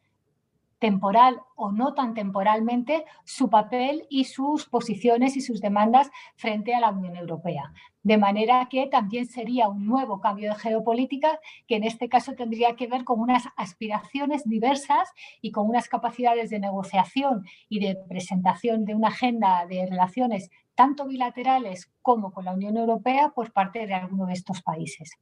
temporal 0.80 1.42
o 1.56 1.72
no 1.72 1.94
tan 1.94 2.14
temporalmente 2.14 3.06
su 3.24 3.50
papel 3.50 4.06
y 4.10 4.26
sus 4.26 4.68
posiciones 4.68 5.36
y 5.36 5.42
sus 5.42 5.62
demandas 5.62 6.12
frente 6.36 6.76
a 6.76 6.80
la 6.80 6.92
Unión 6.92 7.16
Europea. 7.16 7.74
De 8.04 8.18
manera 8.18 8.68
que 8.70 8.88
también 8.88 9.26
sería 9.26 9.68
un 9.68 9.86
nuevo 9.86 10.22
cambio 10.22 10.54
de 10.54 10.60
geopolítica 10.60 11.40
que 11.68 11.76
en 11.76 11.84
este 11.84 12.08
caso 12.08 12.34
tendría 12.36 12.76
que 12.76 12.88
ver 12.88 13.04
con 13.04 13.20
unas 13.20 13.50
aspiraciones 13.58 14.44
diversas 14.46 15.10
y 15.42 15.52
con 15.52 15.68
unas 15.68 15.90
capacidades 15.90 16.50
de 16.50 16.60
negociación 16.60 17.46
y 17.68 17.80
de 17.80 17.98
presentación 18.08 18.86
de 18.86 18.96
una 18.96 19.10
agenda 19.10 19.66
de 19.66 19.86
relaciones 19.88 20.50
tanto 20.76 21.08
bilaterales 21.08 21.92
como 22.02 22.32
con 22.32 22.46
la 22.46 22.54
Unión 22.54 22.78
Europea 22.78 23.34
por 23.36 23.52
parte 23.52 23.88
de 23.88 23.96
alguno 23.96 24.28
de 24.28 24.34
estos 24.34 24.62
países. 24.62 25.18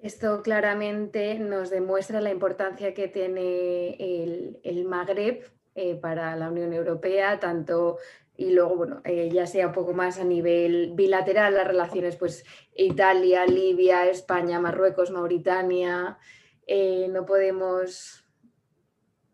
Esto 0.00 0.42
claramente 0.42 1.38
nos 1.38 1.70
demuestra 1.70 2.20
la 2.20 2.30
importancia 2.30 2.94
que 2.94 3.08
tiene 3.08 3.96
el, 4.62 4.84
Magreb 4.84 5.42
eh, 5.74 5.96
para 5.96 6.36
la 6.36 6.50
Unión 6.50 6.72
Europea, 6.72 7.40
tanto 7.40 7.98
y 8.36 8.52
luego, 8.52 8.76
bueno, 8.76 9.00
eh, 9.04 9.28
ya 9.32 9.48
sea 9.48 9.66
un 9.66 9.72
poco 9.72 9.92
más 9.92 10.20
a 10.20 10.24
nivel 10.24 10.92
bilateral, 10.94 11.54
las 11.54 11.66
relaciones, 11.66 12.14
pues 12.14 12.44
Italia, 12.72 13.44
Libia, 13.44 14.08
España, 14.08 14.60
Marruecos, 14.60 15.10
Mauritania, 15.10 16.18
eh, 16.68 17.08
no 17.10 17.26
podemos 17.26 18.27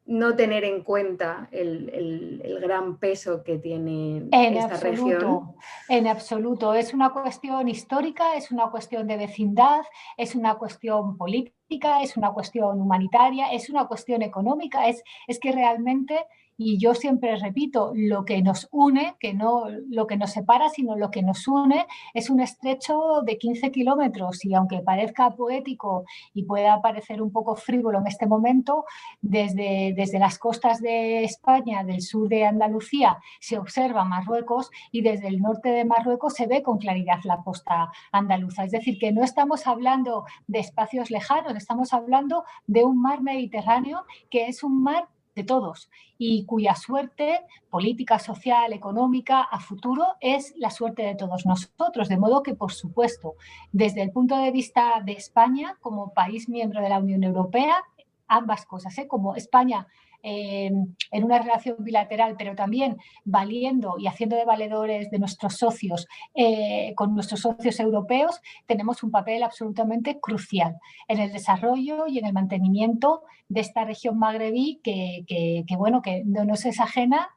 no 0.07 0.37
tener 0.37 0.65
en 0.65 0.83
cuenta 0.83 1.49
el, 1.51 2.59
gran 2.61 2.99
peso 2.99 3.43
que 3.43 3.59
tiene 3.59 4.29
esta 4.31 4.77
región. 4.79 5.55
En 5.89 6.07
absoluto. 6.07 6.75
Es 6.75 6.93
una 6.93 7.11
cuestión 7.11 7.69
histórica, 7.69 8.37
es 8.37 8.51
una 8.51 8.71
cuestión 8.71 9.07
de 9.07 9.17
vecindad, 9.17 9.83
es 10.17 10.35
una 10.35 10.57
cuestión 10.57 11.17
política, 11.17 12.03
es 12.03 12.17
una 12.17 12.33
cuestión 12.33 12.81
humanitaria, 12.81 13.53
es 13.53 13.71
una 13.71 13.87
cuestión 13.87 14.23
económica. 14.23 14.89
Es, 14.89 15.03
es 15.27 15.39
que 15.39 15.53
realmente 15.53 16.27
y 16.57 16.79
yo 16.79 16.95
siempre 16.95 17.37
repito, 17.37 17.93
lo 17.95 18.25
que 18.25 18.41
nos 18.43 18.69
une, 18.71 19.17
que 19.19 19.35
no 19.35 19.65
lo 19.91 20.07
que 20.07 20.17
nos 20.17 20.31
separa, 20.31 20.69
sino 20.69 20.97
lo 20.97 21.11
que 21.11 21.23
nos 21.23 21.49
une, 21.49 21.87
es 22.13 22.31
un 22.31 22.41
estrecho 22.41 23.23
de 23.25 23.39
15 23.39 23.73
kilómetros. 23.73 24.45
Y 24.45 24.55
aunque 24.55 24.81
parezca 24.81 25.31
poético 25.31 26.05
y 26.33 26.45
pueda 26.45 26.81
parecer 26.81 27.23
un 27.23 27.33
poco 27.33 27.57
frívolo 27.57 27.99
en 27.99 28.07
este 28.07 28.27
momento, 28.27 28.85
desde, 29.21 29.95
desde 29.97 30.19
las 30.19 30.39
costas 30.39 30.81
de 30.81 31.25
España, 31.25 31.83
del 31.85 32.03
sur 32.03 32.29
de 32.29 32.45
Andalucía, 32.45 33.19
se 33.41 33.59
observa 33.59 34.05
Marruecos 34.05 34.71
y 34.93 35.03
desde 35.03 35.29
el 35.29 35.41
norte 35.41 35.71
de 35.71 35.85
Marruecos 35.85 36.35
se 36.35 36.47
ve 36.47 36.63
con 36.63 36.79
claridad 36.79 37.19
la 37.25 37.43
costa 37.43 37.91
andaluza. 38.13 38.65
Es 38.65 38.71
decir, 38.71 38.99
que 38.99 39.13
no 39.13 39.25
estamos 39.25 39.67
hablando 39.67 40.25
de 40.47 40.61
espacios 40.61 41.11
lejanos, 41.11 41.57
estamos 41.57 41.93
hablando 41.93 42.45
de 42.67 42.85
un 42.85 43.01
mar 43.01 43.23
Mediterráneo 43.23 44.05
que 44.31 44.47
es 44.47 44.63
un 44.63 44.83
mar 44.83 45.09
de 45.35 45.45
todos 45.45 45.91
y 46.19 46.45
cuya 46.47 46.75
suerte 46.75 47.41
política, 47.71 48.19
social, 48.19 48.73
económica 48.73 49.41
a 49.43 49.61
futuro 49.61 50.07
es 50.21 50.55
la 50.57 50.71
suerte 50.71 51.03
de 51.03 51.15
todos 51.15 51.45
nosotros. 51.47 52.09
De 52.09 52.17
modo 52.17 52.43
que, 52.43 52.55
por 52.55 52.73
supuesto, 52.73 53.35
desde 53.73 54.03
el 54.03 54.13
punto 54.13 54.37
de 54.39 54.51
vista 54.51 55.01
de 55.05 55.13
España 55.13 55.77
como 55.81 56.13
país 56.13 56.49
miembro 56.49 56.81
de 56.81 56.89
la 56.89 56.99
Unión 56.99 57.25
Europea, 57.25 57.83
ambas 58.29 58.65
cosas, 58.67 58.97
¿eh? 58.99 59.09
como 59.09 59.35
España 59.37 59.87
en 60.25 61.25
una 61.25 61.39
relación 61.39 61.77
bilateral, 61.81 62.35
pero 62.39 62.55
también 62.55 62.97
valiendo 63.25 63.97
y 63.99 64.07
haciendo 64.07 64.37
de 64.37 64.45
valedores 64.45 65.11
de 65.11 65.19
nuestros 65.19 65.57
socios 65.57 66.07
eh, 66.35 66.93
con 66.97 67.15
nuestros 67.15 67.41
socios 67.41 67.79
europeos, 67.79 68.41
tenemos 68.67 69.03
un 69.03 69.11
papel 69.11 69.43
absolutamente 69.43 70.19
crucial 70.21 70.77
en 71.09 71.21
el 71.21 71.33
desarrollo 71.33 72.07
y 72.07 72.19
en 72.19 72.27
el 72.27 72.33
mantenimiento 72.33 73.23
de 73.49 73.61
esta 73.61 73.85
región 73.85 74.19
magrebí 74.19 74.81
que, 74.83 75.25
que 75.27 75.77
bueno, 75.77 76.01
que 76.01 76.23
no 76.25 76.45
nos 76.45 76.65
es 76.65 76.81
ajena 76.81 77.29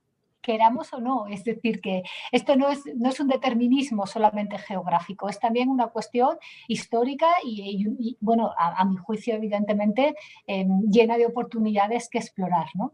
queramos 0.48 0.94
o 0.94 1.01
no. 1.01 1.27
Es 1.27 1.44
decir, 1.44 1.82
que 1.82 2.04
esto 2.32 2.56
no 2.56 2.70
es, 2.70 2.80
no 2.96 3.10
es 3.10 3.20
un 3.20 3.27
determinismo 3.27 4.08
solamente 4.08 4.58
geográfico, 4.58 5.27
es 5.27 5.39
también 5.39 5.68
una 5.68 5.88
cuestión 5.88 6.38
histórica 6.70 7.27
y, 7.44 8.18
bueno, 8.22 8.54
a, 8.58 8.86
mi 8.86 8.96
juicio, 8.96 9.36
evidentemente, 9.36 10.16
em, 10.48 10.89
llena 10.89 11.18
de 11.18 11.25
oportunidades 11.25 12.08
que 12.10 12.20
explorar, 12.20 12.68
¿no? 12.75 12.94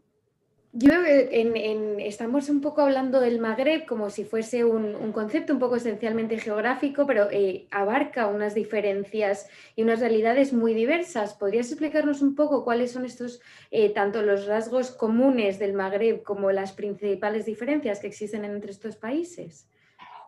Yo 0.75 0.89
en, 1.05 1.99
estamos 1.99 2.49
un 2.49 2.59
poco 2.59 2.81
hablando 2.81 3.19
del 3.19 3.39
Magreb 3.39 3.85
como 3.85 4.09
si 4.09 4.25
fuese 4.25 4.65
un, 4.65 5.11
concepto 5.11 5.53
un 5.53 5.59
poco 5.59 5.75
esencialmente 5.75 6.39
geográfico, 6.39 7.05
pero 7.05 7.29
eh, 7.29 7.67
abarca 7.69 8.25
unas 8.25 8.55
diferencias 8.55 9.47
y 9.75 9.83
unas 9.83 9.99
realidades 9.99 10.51
muy 10.51 10.73
diversas. 10.73 11.35
¿Podrías 11.35 11.67
explicarnos 11.69 12.23
un 12.23 12.33
poco 12.33 12.63
cuáles 12.63 12.91
son 12.91 13.05
estos, 13.05 13.39
eh, 13.69 13.91
tanto 13.91 14.23
los 14.23 14.47
rasgos 14.47 14.89
comunes 14.89 15.59
del 15.59 15.73
Magreb 15.73 16.23
como 16.23 16.51
las 16.51 16.73
principales 16.73 17.45
diferencias 17.45 17.99
que 17.99 18.07
existen 18.07 18.43
entre 18.43 18.71
estos 18.71 18.95
países? 18.95 19.67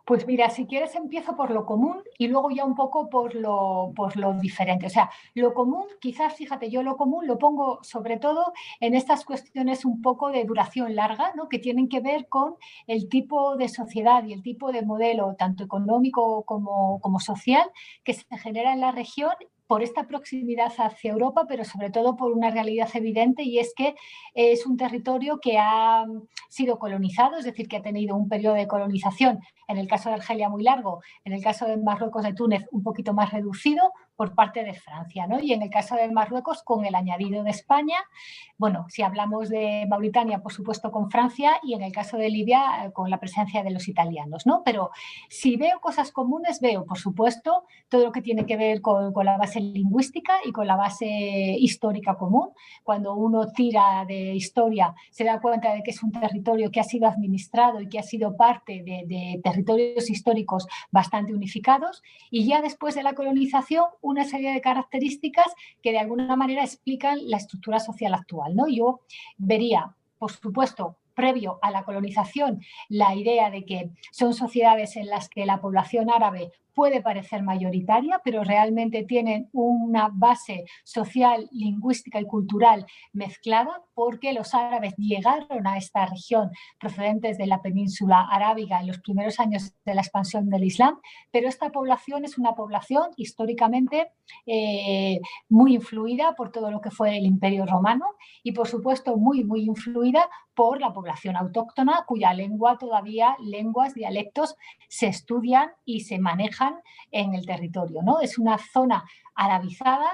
Pues 0.06 0.24
mira, 0.24 0.50
si 0.50 0.66
quieres 0.66 0.94
empiezo 0.94 1.34
por 1.34 1.50
lo 1.50 1.66
común 1.66 2.00
y 2.16 2.28
luego 2.28 2.50
ya 2.52 2.64
un 2.64 2.76
poco 2.76 3.10
por 3.10 3.34
lo, 3.34 3.92
por 3.96 4.16
lo 4.16 4.34
diferente. 4.34 4.86
O 4.86 4.88
sea, 4.88 5.10
lo 5.34 5.52
común, 5.52 5.84
quizás, 6.00 6.32
fíjate, 6.34 6.70
yo 6.70 6.84
lo 6.84 6.96
común 6.96 7.26
lo 7.26 7.38
pongo 7.38 7.80
sobre 7.82 8.16
todo 8.16 8.52
en 8.78 8.94
estas 8.94 9.24
cuestiones 9.24 9.84
un 9.84 10.02
poco 10.02 10.30
de 10.30 10.44
duración 10.44 10.94
larga, 10.94 11.32
¿no? 11.34 11.48
que 11.48 11.58
tienen 11.58 11.88
que 11.88 11.98
ver 11.98 12.28
con 12.28 12.54
el 12.86 13.08
tipo 13.08 13.56
de 13.56 13.68
sociedad 13.68 14.24
y 14.24 14.32
el 14.32 14.44
tipo 14.44 14.70
de 14.70 14.82
modelo, 14.82 15.34
tanto 15.36 15.64
económico 15.64 16.44
como, 16.44 17.00
como 17.00 17.18
social, 17.18 17.68
que 18.04 18.14
se 18.14 18.38
genera 18.38 18.72
en 18.72 18.82
la 18.82 18.92
región 18.92 19.34
por 19.66 19.82
esta 19.82 20.06
proximidad 20.06 20.72
hacia 20.78 21.12
Europa, 21.12 21.44
pero 21.48 21.64
sobre 21.64 21.90
todo 21.90 22.16
por 22.16 22.32
una 22.32 22.50
realidad 22.50 22.88
evidente 22.94 23.42
y 23.42 23.58
es 23.58 23.72
que 23.76 23.94
es 24.34 24.66
un 24.66 24.76
territorio 24.76 25.38
que 25.40 25.58
ha 25.58 26.04
sido 26.48 26.78
colonizado, 26.78 27.38
es 27.38 27.44
decir, 27.44 27.68
que 27.68 27.76
ha 27.76 27.82
tenido 27.82 28.16
un 28.16 28.28
periodo 28.28 28.54
de 28.54 28.68
colonización 28.68 29.40
en 29.68 29.78
el 29.78 29.88
caso 29.88 30.08
de 30.08 30.16
Argelia 30.16 30.48
muy 30.48 30.62
largo, 30.62 31.02
en 31.24 31.32
el 31.32 31.42
caso 31.42 31.66
de 31.66 31.76
Marruecos 31.76 32.22
de 32.22 32.34
Túnez 32.34 32.64
un 32.70 32.82
poquito 32.82 33.12
más 33.12 33.32
reducido 33.32 33.92
por 34.16 34.34
parte 34.34 34.64
de 34.64 34.74
Francia, 34.74 35.26
¿no? 35.26 35.40
Y 35.40 35.52
en 35.52 35.62
el 35.62 35.70
caso 35.70 35.94
de 35.94 36.10
Marruecos 36.10 36.62
con 36.62 36.84
el 36.84 36.94
añadido 36.94 37.44
de 37.44 37.50
España, 37.50 37.96
bueno, 38.58 38.86
si 38.88 39.02
hablamos 39.02 39.50
de 39.50 39.86
Mauritania, 39.88 40.42
por 40.42 40.52
supuesto 40.52 40.90
con 40.90 41.10
Francia 41.10 41.60
y 41.62 41.74
en 41.74 41.82
el 41.82 41.92
caso 41.92 42.16
de 42.16 42.30
Libia 42.30 42.86
eh, 42.86 42.92
con 42.92 43.10
la 43.10 43.20
presencia 43.20 43.62
de 43.62 43.70
los 43.70 43.88
italianos, 43.88 44.46
¿no? 44.46 44.62
Pero 44.64 44.90
si 45.28 45.56
veo 45.56 45.80
cosas 45.80 46.10
comunes, 46.10 46.60
veo, 46.60 46.86
por 46.86 46.98
supuesto, 46.98 47.64
todo 47.88 48.04
lo 48.04 48.12
que 48.12 48.22
tiene 48.22 48.46
que 48.46 48.56
ver 48.56 48.80
con, 48.80 49.12
la 49.24 49.36
base 49.36 49.60
lingüística 49.60 50.38
y 50.44 50.52
con 50.52 50.66
la 50.66 50.76
base 50.76 51.06
histórica 51.06 52.16
común. 52.16 52.50
Cuando 52.82 53.14
uno 53.14 53.48
tira 53.48 54.04
de 54.06 54.34
historia, 54.34 54.94
se 55.10 55.24
da 55.24 55.40
cuenta 55.40 55.74
de 55.74 55.82
que 55.82 55.90
es 55.90 56.02
un 56.02 56.12
territorio 56.12 56.70
que 56.70 56.80
ha 56.80 56.84
sido 56.84 57.06
administrado 57.08 57.80
y 57.80 57.88
que 57.88 57.98
ha 57.98 58.02
sido 58.02 58.36
parte 58.36 58.82
de 58.82 59.40
territorios 59.42 60.08
históricos 60.08 60.66
bastante 60.90 61.34
unificados 61.34 62.02
y 62.30 62.46
ya 62.46 62.60
después 62.62 62.94
de 62.94 63.02
la 63.02 63.14
colonización 63.14 63.84
una 64.06 64.24
serie 64.24 64.52
de 64.52 64.60
características 64.60 65.46
que 65.82 65.92
de 65.92 65.98
alguna 65.98 66.36
manera 66.36 66.62
explican 66.62 67.18
la 67.28 67.36
estructura 67.36 67.80
social 67.80 68.14
actual. 68.14 68.54
¿no? 68.54 68.68
Yo 68.68 69.00
vería, 69.36 69.94
por 70.18 70.32
supuesto, 70.32 70.96
previo 71.14 71.58
a 71.62 71.70
la 71.70 71.82
colonización, 71.82 72.60
la 72.88 73.14
idea 73.14 73.50
de 73.50 73.64
que 73.64 73.90
son 74.12 74.34
sociedades 74.34 74.96
en 74.96 75.06
las 75.06 75.28
que 75.28 75.46
la 75.46 75.60
población 75.60 76.10
árabe 76.10 76.52
puede 76.76 77.00
parecer 77.00 77.42
mayoritaria, 77.42 78.20
pero 78.22 78.44
realmente 78.44 79.02
tienen 79.04 79.48
una 79.52 80.10
base 80.12 80.66
social, 80.84 81.48
lingüística 81.50 82.20
y 82.20 82.26
cultural 82.26 82.84
mezclada 83.14 83.82
porque 83.94 84.34
los 84.34 84.52
árabes 84.52 84.94
llegaron 84.98 85.66
a 85.66 85.78
esta 85.78 86.04
región 86.04 86.50
procedentes 86.78 87.38
de 87.38 87.46
la 87.46 87.62
península 87.62 88.28
arábiga 88.30 88.80
en 88.80 88.88
los 88.88 88.98
primeros 88.98 89.40
años 89.40 89.72
de 89.86 89.94
la 89.94 90.02
expansión 90.02 90.50
del 90.50 90.64
Islam, 90.64 91.00
pero 91.30 91.48
esta 91.48 91.70
población 91.70 92.26
es 92.26 92.36
una 92.36 92.52
población 92.54 93.06
históricamente 93.16 94.10
eh, 94.44 95.18
muy 95.48 95.76
influida 95.76 96.34
por 96.34 96.52
todo 96.52 96.70
lo 96.70 96.82
que 96.82 96.90
fue 96.90 97.16
el 97.16 97.24
Imperio 97.24 97.64
Romano 97.64 98.04
y 98.42 98.52
por 98.52 98.68
supuesto 98.68 99.16
muy, 99.16 99.44
muy 99.44 99.62
influida 99.62 100.28
por 100.54 100.80
la 100.80 100.92
población 100.92 101.36
autóctona 101.36 102.04
cuya 102.06 102.32
lengua 102.32 102.76
todavía, 102.78 103.36
lenguas, 103.40 103.94
dialectos, 103.94 104.56
se 104.88 105.06
estudian 105.06 105.70
y 105.84 106.00
se 106.00 106.18
manejan 106.18 106.65
en 107.10 107.34
el 107.34 107.46
territorio. 107.46 108.02
¿no? 108.02 108.20
Es 108.20 108.38
una 108.38 108.58
zona 108.58 109.04
arabizada 109.34 110.10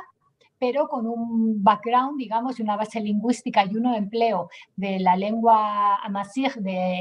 pero 0.62 0.86
con 0.86 1.08
un 1.08 1.60
background, 1.64 2.16
digamos, 2.18 2.60
y 2.60 2.62
una 2.62 2.76
base 2.76 3.00
lingüística 3.00 3.64
y 3.64 3.74
un 3.74 3.92
empleo 3.92 4.48
de 4.76 5.00
la 5.00 5.16
lengua 5.16 5.96
amazigh 6.04 6.52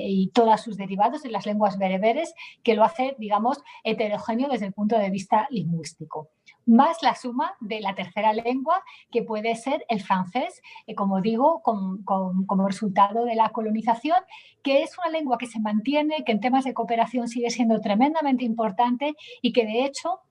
y 0.01 0.32
todos 0.34 0.62
sus 0.62 0.77
derivados 0.77 1.22
de 1.22 1.30
las 1.30 1.46
lenguas 1.46 1.77
bereberes, 1.77 2.34
que 2.63 2.74
lo 2.74 2.84
hace, 2.84 3.15
digamos, 3.20 3.62
heterogéneo 3.84 4.50
desde 4.50 4.65
el 4.65 4.74
punto 4.74 4.98
de 4.98 5.12
vista 5.12 5.48
lingüístico. 5.51 6.30
Más 6.65 7.03
la 7.03 7.13
suma 7.13 7.53
de 7.60 7.82
la 7.82 7.94
tercera 7.94 8.34
lengua, 8.34 8.82
que 9.12 9.22
puede 9.22 9.53
ser 9.56 9.86
el 9.89 10.01
francés, 10.01 10.60
eh, 10.88 10.96
como 10.96 11.22
digo, 11.22 11.62
como 11.62 12.68
resultado 12.68 13.25
de 13.25 13.36
la 13.36 13.50
colonización, 13.50 14.18
que 14.63 14.82
es 14.82 14.98
una 14.98 15.12
lengua 15.12 15.38
que 15.38 15.46
se 15.46 15.60
mantiene, 15.60 16.24
que 16.25 16.32
en 16.32 16.39
temas 16.39 16.63
de 16.63 16.74
cooperación 16.74 17.27
sigue 17.27 17.51
siendo 17.51 17.80
tremendamente 17.80 18.44
importante 18.44 19.13
y 19.44 19.53
que 19.53 19.68
de 19.68 19.86
hecho 19.86 20.22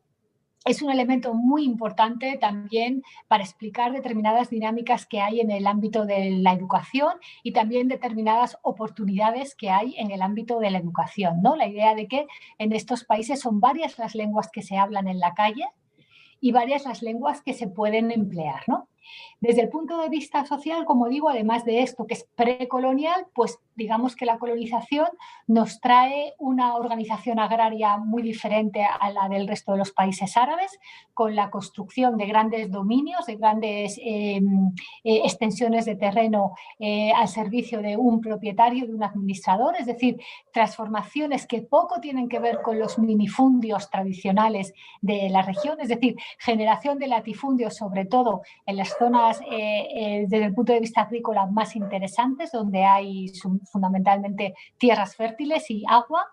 es 0.64 0.82
un 0.82 0.90
elemento 0.90 1.32
muy 1.32 1.64
importante 1.64 2.36
también 2.38 3.02
para 3.28 3.42
explicar 3.42 3.92
determinadas 3.92 4.50
dinámicas 4.50 5.06
que 5.06 5.20
hay 5.20 5.40
en 5.40 5.50
el 5.50 5.66
ámbito 5.66 6.04
de 6.04 6.30
la 6.30 6.52
educación 6.52 7.14
y 7.42 7.52
también 7.52 7.88
determinadas 7.88 8.58
oportunidades 8.62 9.54
que 9.54 9.70
hay 9.70 9.94
en 9.96 10.10
el 10.10 10.20
ámbito 10.20 10.60
de 10.60 10.70
la 10.70 10.78
educación. 10.78 11.40
¿no? 11.40 11.56
La 11.56 11.66
idea 11.66 11.94
de 11.94 12.08
que 12.08 12.26
en 12.58 12.72
estos 12.72 13.04
países 13.04 13.40
son 13.40 13.60
varias 13.60 13.98
las 13.98 14.14
lenguas 14.14 14.50
que 14.52 14.62
se 14.62 14.76
hablan 14.76 15.08
en 15.08 15.18
la 15.18 15.32
calle 15.32 15.66
y 16.40 16.52
varias 16.52 16.84
las 16.84 17.02
lenguas 17.02 17.40
que 17.42 17.54
se 17.54 17.66
pueden 17.66 18.10
emplear. 18.10 18.62
¿no? 18.66 18.89
Desde 19.40 19.62
el 19.62 19.69
punto 19.69 20.00
de 20.00 20.09
vista 20.09 20.45
social, 20.45 20.85
como 20.85 21.09
digo, 21.09 21.28
además 21.28 21.64
de 21.64 21.83
esto 21.83 22.07
que 22.07 22.14
es 22.14 22.28
precolonial, 22.35 23.26
pues 23.35 23.59
digamos 23.75 24.14
que 24.14 24.26
la 24.26 24.38
colonización 24.38 25.09
nos 25.47 25.80
trae 25.80 26.35
una 26.38 26.76
organización 26.76 27.38
agraria 27.38 27.97
muy 27.97 28.23
diferente 28.23 28.85
a 28.85 29.11
la 29.11 29.28
del 29.28 29.49
resto 29.49 29.73
de 29.73 29.78
los 29.78 29.92
países 29.92 30.37
árabes, 30.37 30.78
con 31.14 31.35
la 31.35 31.50
construcción 31.50 32.19
de 32.19 32.26
grandes 32.26 32.71
dominios, 32.71 33.26
de 33.26 33.37
grandes 33.37 33.99
em, 34.02 34.69
eh, 35.02 35.23
extensiones 35.25 35.87
de 35.87 35.97
terreno 35.97 36.52
eh, 36.78 37.12
al 37.12 37.28
servicio 37.28 37.80
de 37.80 37.97
un 37.97 38.21
propietario, 38.21 38.87
de 38.87 38.95
un 38.95 39.02
administrador, 39.02 39.75
es 39.78 39.87
decir, 39.87 40.21
transformaciones 40.52 41.47
que 41.47 41.62
poco 41.62 42.00
tienen 42.00 42.28
que 42.28 42.38
ver 42.38 42.61
con 42.62 42.78
los 42.78 42.99
minifundios 42.99 43.90
tradicionales 43.90 44.75
de 45.00 45.30
la 45.30 45.42
región, 45.42 45.80
es 45.80 45.88
decir, 45.88 46.16
generación 46.38 46.99
de 46.99 47.09
latifundios, 47.09 47.76
sobre 47.76 48.04
todo 48.04 48.42
en 48.66 48.76
las 48.76 48.89
zonas 48.99 49.40
eh, 49.50 50.26
desde 50.28 50.47
el 50.47 50.54
punto 50.54 50.73
de 50.73 50.80
vista 50.80 51.02
agrícola 51.02 51.47
más 51.47 51.76
interesantes, 51.76 52.52
donde 52.52 52.85
hay 52.85 53.32
fundamentalmente 53.70 54.54
tierras 54.78 55.16
fértiles 55.16 55.70
y 55.70 55.85
agua. 55.88 56.26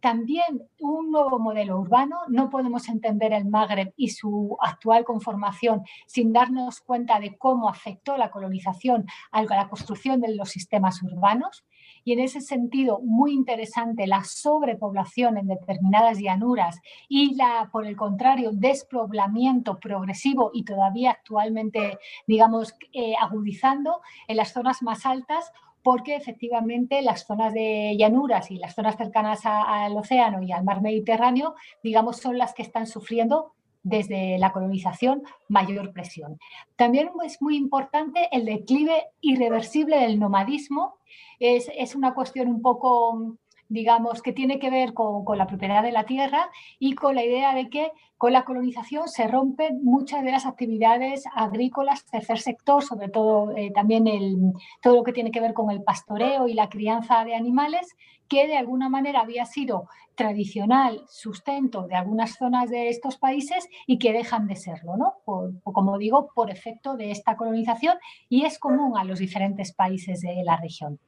También 0.00 0.62
un 0.80 1.10
nuevo 1.10 1.38
modelo 1.38 1.78
urbano. 1.78 2.18
No 2.28 2.50
podemos 2.50 2.88
entender 2.88 3.32
el 3.32 3.46
Magreb 3.46 3.94
y 3.96 4.10
su 4.10 4.56
actual 4.60 5.04
conformación 5.04 5.82
sin 6.06 6.32
darnos 6.32 6.80
cuenta 6.80 7.18
de 7.20 7.38
cómo 7.38 7.70
afectó 7.70 8.16
la 8.18 8.30
colonización 8.30 9.06
a 9.32 9.42
la 9.42 9.68
construcción 9.68 10.20
de 10.20 10.34
los 10.34 10.50
sistemas 10.50 11.02
urbanos 11.02 11.64
y 12.04 12.12
en 12.12 12.20
ese 12.20 12.40
sentido 12.40 13.00
muy 13.00 13.32
interesante 13.32 14.06
la 14.06 14.24
sobrepoblación 14.24 15.38
en 15.38 15.48
determinadas 15.48 16.18
llanuras 16.18 16.80
y 17.08 17.34
la, 17.34 17.68
por 17.72 17.86
el 17.86 17.96
contrario, 17.96 18.50
despoblamiento 18.52 19.78
progresivo 19.78 20.50
y 20.52 20.64
todavía 20.64 21.12
actualmente, 21.12 21.98
digamos, 22.26 22.74
eh, 22.92 23.14
agudizando 23.20 24.00
en 24.28 24.36
las 24.36 24.52
zonas 24.52 24.82
más 24.82 25.06
altas 25.06 25.50
porque 25.82 26.16
efectivamente 26.16 27.02
las 27.02 27.26
zonas 27.26 27.52
de 27.52 27.94
llanuras 27.98 28.50
y 28.50 28.56
las 28.56 28.74
zonas 28.74 28.96
cercanas 28.96 29.40
al 29.44 29.96
océano 29.96 30.42
y 30.42 30.50
al 30.50 30.64
mar 30.64 30.80
Mediterráneo, 30.80 31.54
digamos, 31.82 32.16
son 32.16 32.38
las 32.38 32.54
que 32.54 32.62
están 32.62 32.86
sufriendo 32.86 33.52
desde 33.84 34.38
la 34.38 34.50
colonización 34.50 35.22
mayor 35.48 35.92
presión. 35.92 36.40
También 36.74 37.10
es 37.24 37.40
muy 37.40 37.56
importante 37.56 38.28
el 38.32 38.46
declive 38.46 39.04
irreversible 39.20 39.98
del 39.98 40.18
nomadismo. 40.18 40.96
Es, 41.38 41.70
es 41.76 41.94
una 41.94 42.14
cuestión 42.14 42.48
un 42.48 42.62
poco 42.62 43.36
digamos, 43.68 44.22
que 44.22 44.32
tiene 44.32 44.58
que 44.58 44.70
ver 44.70 44.94
con, 44.94 45.24
la 45.36 45.46
propiedad 45.46 45.82
de 45.82 45.92
la 45.92 46.04
tierra 46.04 46.50
y 46.78 46.94
con 46.94 47.14
la 47.14 47.24
idea 47.24 47.54
de 47.54 47.68
que 47.68 47.92
con 48.18 48.32
la 48.32 48.44
colonización 48.44 49.08
se 49.08 49.26
rompen 49.26 49.84
muchas 49.84 50.22
de 50.22 50.30
las 50.30 50.46
actividades 50.46 51.24
agrícolas, 51.34 52.04
tercer 52.06 52.38
sector, 52.38 52.82
sobre 52.82 53.08
todo 53.08 53.56
eh, 53.56 53.70
también 53.74 54.06
el, 54.06 54.52
todo 54.80 54.96
lo 54.96 55.04
que 55.04 55.12
tiene 55.12 55.30
que 55.30 55.40
ver 55.40 55.54
con 55.54 55.70
el 55.70 55.82
pastoreo 55.82 56.48
y 56.48 56.54
la 56.54 56.68
crianza 56.68 57.24
de 57.24 57.34
animales, 57.34 57.96
que 58.28 58.46
de 58.46 58.56
alguna 58.56 58.88
manera 58.88 59.20
había 59.20 59.44
sido 59.44 59.88
tradicional 60.14 61.02
sustento 61.08 61.86
de 61.86 61.96
algunas 61.96 62.36
zonas 62.36 62.70
de 62.70 62.88
estos 62.88 63.16
países 63.16 63.68
y 63.86 63.98
que 63.98 64.12
dejan 64.12 64.46
de 64.46 64.56
serlo, 64.56 64.96
¿no? 64.96 65.14
como 65.62 65.98
digo, 65.98 66.30
por 66.34 66.50
efecto 66.50 66.96
de 66.96 67.10
esta 67.10 67.36
colonización 67.36 67.98
y 68.28 68.44
es 68.44 68.58
común 68.58 68.96
a 68.96 69.04
los 69.04 69.18
diferentes 69.18 69.72
países 69.72 70.20
de 70.20 70.42
la 70.44 70.56
región. 70.56 70.98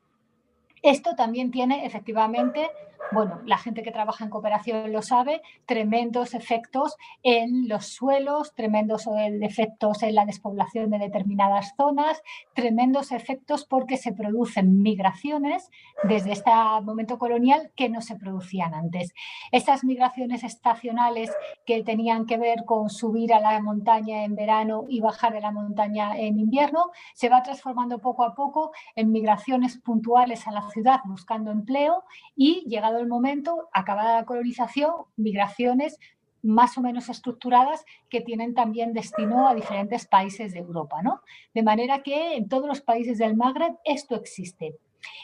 Esto 0.87 1.17
también 1.17 1.51
tiene 1.51 1.85
efectivamente 1.85 2.71
bueno, 3.13 3.41
la 3.45 3.59
gente 3.59 3.83
que 3.83 3.93
trabaja 3.93 4.25
en 4.25 4.31
cooperación 4.31 4.93
lo 4.93 5.03
sabe, 5.03 5.43
tremendos 5.65 6.35
efectos 6.35 6.97
en 7.23 7.69
los 7.69 7.87
suelos, 7.87 8.55
tremendos 8.55 9.07
eh, 9.07 9.39
efectos 9.43 10.03
en 10.03 10.15
la 10.15 10.27
despoblación 10.27 10.91
de 10.91 10.99
determinadas 10.99 11.75
zonas, 11.77 12.23
tremendos 12.55 13.13
efectos 13.13 13.65
porque 13.65 13.97
se 13.97 14.13
producen 14.13 14.83
migraciones 14.83 15.71
desde 16.05 16.33
este 16.33 16.51
momento 16.83 17.19
colonial 17.19 17.71
que 17.77 17.89
no 17.89 18.01
se 18.01 18.17
producían 18.17 18.75
antes. 18.75 19.15
Estas 19.53 19.85
migraciones 19.85 20.45
estacionales 20.45 21.31
que 21.65 21.83
tenían 21.83 22.27
que 22.27 22.39
ver 22.39 22.65
con 22.65 22.91
subir 22.91 23.33
a 23.33 23.41
la 23.41 23.61
montaña 23.61 24.25
en 24.25 24.35
verano 24.35 24.85
y 24.89 25.01
bajar 25.01 25.33
de 25.33 25.41
la 25.41 25.51
montaña 25.51 26.17
en 26.19 26.39
invierno, 26.39 26.91
se 27.15 27.29
va 27.29 27.43
transformando 27.43 27.99
poco 27.99 28.25
a 28.25 28.35
poco 28.35 28.73
en 28.95 29.13
migraciones 29.13 29.79
puntuales 29.79 30.47
a 30.47 30.53
la 30.53 30.69
ciudad 30.71 31.01
buscando 31.05 31.51
empleo 31.51 32.05
y 32.35 32.65
el 32.95 33.09
momento, 33.09 33.69
acabada 33.73 34.17
la 34.17 34.25
colonización, 34.25 34.93
migraciones 35.17 35.99
más 36.43 36.79
o 36.79 36.81
menos 36.81 37.09
estructuradas 37.09 37.85
que 38.09 38.21
tienen 38.21 38.55
también 38.55 38.93
destino 38.93 39.49
a 39.49 39.55
diferentes 39.55 40.07
países 40.07 40.53
de 40.53 40.61
Europa. 40.61 41.03
¿no? 41.03 41.21
De 41.55 41.63
manera 41.63 42.03
que 42.03 42.37
en 42.37 42.49
todos 42.49 42.67
los 42.67 42.81
países 42.81 43.19
del 43.19 43.37
Magreb 43.37 43.77
esto 43.85 44.15
existe. 44.15 44.77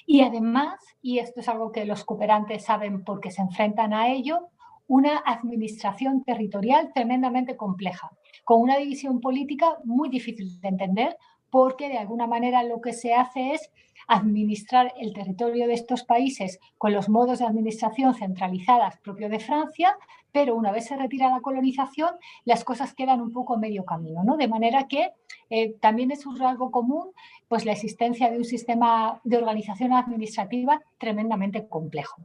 Y 0.07 0.23
además, 0.23 0.81
y 1.01 1.19
esto 1.19 1.41
es 1.41 1.49
algo 1.49 1.73
que 1.73 1.85
los 1.85 2.05
cooperantes 2.05 2.65
saben 2.65 3.05
porque 3.05 3.31
se 3.31 3.43
enfrentan 3.43 3.93
a 3.93 4.09
ello, 4.09 4.49
una 4.87 5.19
administración 5.19 6.25
territorial 6.25 6.91
tremendamente 6.93 7.57
compleja, 7.57 8.11
con 8.45 8.61
una 8.61 8.77
división 8.77 9.21
política 9.21 9.79
muy 9.85 10.09
difícil 10.09 10.61
de 10.61 10.69
entender, 10.69 11.17
porque 11.53 11.91
de 11.91 11.99
alguna 11.99 12.27
manera 12.27 12.63
lo 12.63 12.81
que 12.81 12.95
se 12.95 13.13
hace 13.13 13.53
es 13.53 13.71
administrar 14.09 14.95
el 14.99 15.13
territorio 15.13 15.67
de 15.67 15.75
estos 15.75 16.03
países 16.03 16.59
con 16.79 16.95
los 16.95 17.11
modos 17.11 17.41
de 17.41 17.45
administración 17.45 18.15
centralizadas 18.15 18.97
propio 19.01 19.29
de 19.29 19.39
Francia, 19.39 19.95
pero 20.33 20.57
una 20.57 20.73
vez 20.73 20.87
se 20.87 20.97
retira 20.97 21.29
la 21.29 21.43
colonización, 21.43 22.15
las 22.47 22.65
cosas 22.65 22.95
quedan 22.95 23.21
un 23.21 23.33
poco 23.33 23.55
a 23.55 23.59
medio 23.59 23.85
camino, 23.85 24.25
¿no? 24.25 24.39
De 24.39 24.49
manera 24.49 24.89
que 24.89 25.11
eh, 25.51 25.75
también 25.79 26.11
es 26.11 26.25
un 26.25 26.39
rasgo 26.39 26.71
común 26.71 27.11
pues, 27.49 27.67
la 27.67 27.73
existencia 27.73 28.31
de 28.31 28.39
un 28.39 28.45
sistema 28.45 29.21
de 29.23 29.37
organización 29.37 29.93
administrativa 29.93 30.81
tremendamente 30.97 31.69
complejo. 31.69 32.23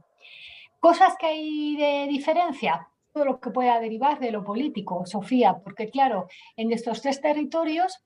Cosas 0.80 1.16
que 1.18 1.26
hay 1.26 1.76
de 1.76 2.06
diferencia, 2.08 2.88
todo 3.12 3.26
lo 3.26 3.40
que 3.40 3.50
pueda 3.50 3.78
derivar 3.78 4.20
de 4.20 4.30
lo 4.30 4.42
político, 4.42 5.04
Sofía, 5.04 5.58
porque 5.62 5.90
claro, 5.90 6.28
en 6.56 6.72
estos 6.72 7.02
tres 7.02 7.20
territorios 7.20 8.02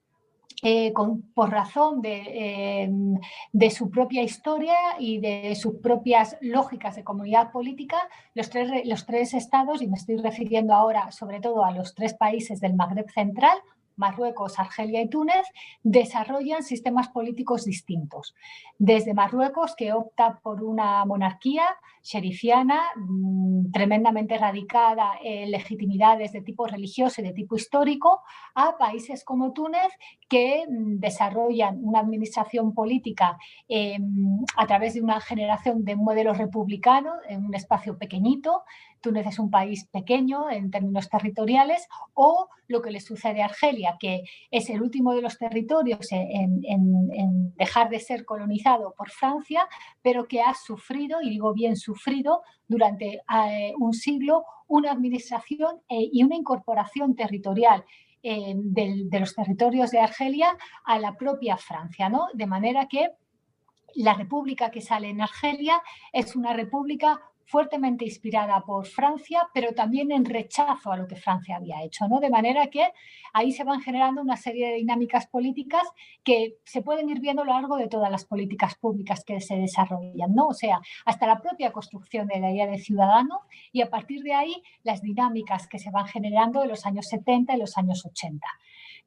eh, 0.63 0.93
por 1.35 1.51
razón 1.51 2.01
em, 2.05 3.19
de, 3.53 3.71
su 3.71 3.91
propia 3.91 4.23
historia 4.23 4.77
y 4.99 5.19
de 5.19 5.55
sus 5.55 5.77
propias 5.77 6.37
lógicas 6.41 6.97
de 6.97 7.05
comunidad 7.05 7.53
política, 7.53 7.97
los 8.35 8.51
tres, 8.51 8.71
los 8.85 9.07
tres 9.07 9.35
estados, 9.35 9.83
y 9.83 9.89
me 9.89 9.97
estoy 9.97 10.17
refiriendo 10.17 10.75
ahora 10.75 11.11
sobre 11.11 11.41
todo 11.41 11.65
a 11.65 11.71
los 11.73 11.95
tres 11.95 12.15
países 12.15 12.61
del 12.61 12.75
Magreb 12.75 13.11
central, 13.11 13.59
Marruecos, 13.97 14.59
Argelia 14.59 15.03
y 15.03 15.09
Túnez, 15.09 15.47
desarrollan 15.83 16.63
sistemas 16.63 17.09
políticos 17.09 17.65
distintos. 17.65 18.35
Desde 18.79 19.15
Marruecos, 19.15 19.75
que 19.77 19.93
opta 19.93 20.41
por 20.43 20.63
una 20.63 21.05
monarquía 21.05 21.65
sherifiana 22.03 22.83
mm, 22.97 23.71
tremendamente 23.71 24.37
radicada 24.37 25.13
en 25.23 25.51
legitimidades 25.51 26.33
de 26.33 26.43
tipo 26.43 26.67
religioso 26.67 27.21
y 27.21 27.25
de 27.25 27.33
tipo 27.33 27.57
histórico, 27.57 28.21
a 28.55 28.77
países 28.77 29.25
como 29.25 29.53
Túnez, 29.53 29.93
que 30.29 30.65
mm, 30.69 30.99
desarrollan 30.99 31.79
una 31.83 32.01
administración 32.01 32.75
política 32.75 33.39
em, 33.69 34.45
a 34.57 34.67
través 34.67 34.95
de 34.95 35.03
una 35.03 35.21
generación 35.21 35.85
de 35.85 35.95
un 35.95 36.05
modelo 36.05 36.35
republicano 36.35 37.13
en 37.29 37.45
un 37.45 37.55
espacio 37.55 37.99
pequeñito, 37.99 38.65
Túnez 39.03 39.27
es 39.27 39.39
un 39.39 39.51
país 39.51 39.87
pequeño 39.93 40.49
en 40.49 40.71
términos 40.71 41.11
territoriales, 41.11 41.87
o 42.15 42.49
lo 42.69 42.81
que 42.81 42.91
le 42.91 43.01
sucede 43.01 43.43
a 43.43 43.47
Argelia, 43.47 43.97
que 44.01 44.23
es 44.51 44.71
el 44.71 44.81
último 44.81 45.13
de 45.13 45.21
los 45.21 45.37
territorios 45.37 46.07
en, 46.11 47.53
dejar 47.57 47.91
de 47.91 48.01
ser 48.01 48.25
colonizado 48.25 48.95
por 48.97 49.11
Francia, 49.11 49.69
pero 50.01 50.27
que 50.27 50.41
ha 50.41 50.55
sufrido, 50.55 51.21
y 51.21 51.29
digo 51.29 51.53
bien 51.53 51.77
sufrido, 51.77 51.92
durante 52.67 53.23
eh, 53.29 53.73
un 53.79 53.93
siglo 53.93 54.45
una 54.73 54.93
administración 54.93 55.83
eh, 55.89 56.09
y 56.13 56.25
una 56.25 56.37
incorporación 56.37 57.15
territorial 57.15 57.85
eh, 58.23 58.55
de, 58.57 59.21
los 59.21 59.35
territorios 59.35 59.91
de 59.91 60.01
Argelia 60.01 60.57
a 60.85 60.99
la 60.99 61.17
propia 61.17 61.57
Francia, 61.57 62.09
¿no? 62.09 62.29
De 62.33 62.47
manera 62.47 62.87
que 62.89 63.11
la 63.97 64.15
república 64.15 64.71
que 64.71 64.81
sale 64.81 65.11
en 65.11 65.21
Argelia 65.21 65.83
es 66.13 66.35
una 66.37 66.55
república 66.55 67.21
fuertemente 67.53 68.07
inspirada 68.07 68.65
por 68.65 68.87
Francia, 68.87 69.47
pero 69.53 69.75
también 69.75 70.11
en 70.11 70.25
rechazo 70.25 70.91
a 70.91 70.97
lo 70.97 71.07
que 71.07 71.17
Francia 71.17 71.57
había 71.57 71.83
hecho, 71.83 72.09
¿no? 72.09 72.19
De 72.19 72.31
manera 72.31 72.69
que 72.69 72.89
ahí 73.35 73.53
se 73.53 73.63
van 73.63 73.83
generando 73.83 74.23
una 74.23 74.39
serie 74.39 74.69
de 74.69 74.77
dinámicas 74.77 75.27
políticas 75.27 75.83
que 76.25 76.55
se 76.65 76.81
pueden 76.81 77.11
ir 77.11 77.21
viendo 77.21 77.43
a 77.43 77.45
lo 77.45 77.53
largo 77.53 77.77
de 77.77 77.89
todas 77.89 78.11
las 78.11 78.25
políticas 78.25 78.77
públicas 78.77 79.23
que 79.23 79.39
se 79.43 79.57
desarrollan, 79.57 80.35
¿no? 80.35 80.47
O 80.47 80.55
sea, 80.55 80.81
hasta 81.05 81.27
la 81.27 81.43
propia 81.43 81.73
construcción 81.73 82.27
de 82.27 82.41
la 82.41 82.51
idea 82.51 82.67
de 82.67 82.79
ciudadano 82.79 83.41
y 83.71 83.83
a 83.83 83.91
partir 83.91 84.23
de 84.23 84.33
ahí 84.33 84.63
las 84.83 85.03
dinámicas 85.03 85.69
que 85.69 85.79
se 85.79 85.91
van 85.91 86.07
generando 86.07 86.63
en 86.63 86.71
los 86.71 86.87
años 86.87 87.07
70 87.09 87.55
y 87.55 87.59
los 87.59 87.77
años 87.77 88.07
80. 88.07 88.47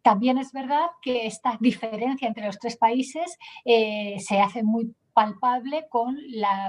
También 0.04 0.38
es 0.38 0.52
verdad 0.52 0.86
que 1.02 1.26
esta 1.26 1.58
diferencia 1.60 2.28
entre 2.28 2.46
los 2.46 2.60
tres 2.60 2.78
países 2.78 3.40
eh, 3.66 4.18
se 4.20 4.40
hace 4.40 4.62
muy 4.62 4.94
palpable 5.16 5.88
con 5.90 6.18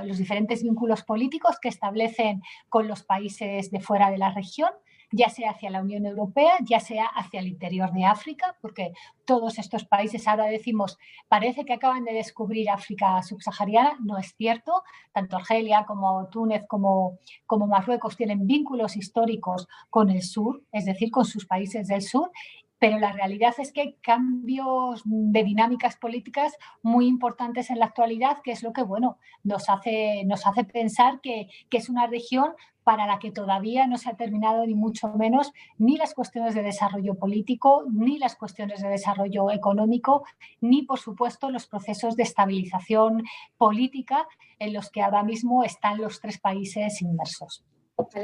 los 0.05 0.19
diferentes 0.19 0.63
vínculos 0.63 1.03
políticos 1.03 1.59
que 1.61 1.69
establecen 1.69 2.43
con 2.69 2.87
los 2.87 3.03
países 3.03 3.73
de 3.73 3.81
fuera 3.81 4.09
de 4.09 4.19
la 4.19 4.31
región, 4.31 4.71
ya 5.11 5.29
sea 5.29 5.51
hacia 5.51 5.71
la 5.71 5.83
Unión 5.83 6.07
Europea, 6.07 6.53
ya 6.63 6.79
sea 6.79 7.07
hacia 7.07 7.41
el 7.41 7.49
interior 7.49 7.93
de 7.93 8.05
África, 8.05 8.57
porque 8.61 8.93
todos 9.25 9.59
estos 9.59 9.85
países 9.85 10.29
ahora 10.29 10.47
decimos, 10.47 10.97
parece 11.29 11.65
que 11.65 11.73
acaban 11.73 12.05
de 12.05 12.13
descubrir 12.13 12.71
África 12.71 13.21
subsahariana, 13.23 13.99
no 14.01 14.17
es 14.17 14.35
cierto, 14.37 14.85
tanto 15.13 15.37
Argelia 15.37 15.85
como 15.85 16.29
Túnez 16.29 16.67
como, 16.69 17.19
como 17.47 17.67
Marruecos 17.67 18.17
tienen 18.17 18.47
vínculos 18.47 18.97
históricos 18.97 19.67
con 19.91 20.09
el 20.11 20.23
sur, 20.23 20.63
es 20.71 20.85
decir, 20.85 21.11
con 21.11 21.25
sus 21.25 21.47
países 21.47 21.89
del 21.89 22.03
sur, 22.03 22.31
pero 22.79 22.99
la 22.99 23.13
realidad 23.13 23.55
es 23.59 23.73
que 23.73 23.81
hay 23.81 23.93
cambios 24.03 25.03
de 25.05 25.45
dinámicas 25.45 25.97
políticas 25.97 26.57
muy 26.83 27.07
importantes 27.07 27.71
en 27.71 27.79
la 27.79 27.87
actualidad, 27.87 28.39
que 28.43 28.53
es 28.53 28.63
lo 28.63 28.73
que 28.73 28.83
bueno, 28.83 29.19
nos, 29.43 29.69
hace, 29.69 30.25
nos 30.27 30.47
hace 30.47 30.65
pensar 30.65 31.21
que, 31.21 31.49
que 31.71 31.79
es 31.79 31.89
una 31.89 32.07
región 32.07 32.53
para 32.85 33.07
la 33.07 33.19
que 33.19 33.33
todavía 33.33 33.87
no 33.89 33.97
se 33.97 34.11
ha 34.11 34.17
terminado 34.17 34.65
ni 34.65 34.75
mucho 34.75 35.09
menos 35.09 35.53
ni 35.77 35.97
las 35.97 36.15
cuestiones 36.15 36.55
de 36.55 36.63
desarrollo 36.63 37.17
político, 37.17 37.85
ni 37.91 38.19
las 38.19 38.37
cuestiones 38.37 38.81
de 38.81 38.89
desarrollo 38.89 39.51
económico, 39.51 40.25
ni 40.61 40.83
por 40.83 41.01
supuesto 41.01 41.51
los 41.51 41.67
procesos 41.67 42.15
de 42.15 42.23
estabilización 42.23 43.25
política 43.57 44.29
en 44.61 44.73
los 44.73 44.91
que 44.91 45.03
ahora 45.03 45.25
mismo 45.25 45.65
están 45.65 46.01
los 46.01 46.21
tres 46.21 46.39
países 46.39 47.03
inmersos 47.03 47.65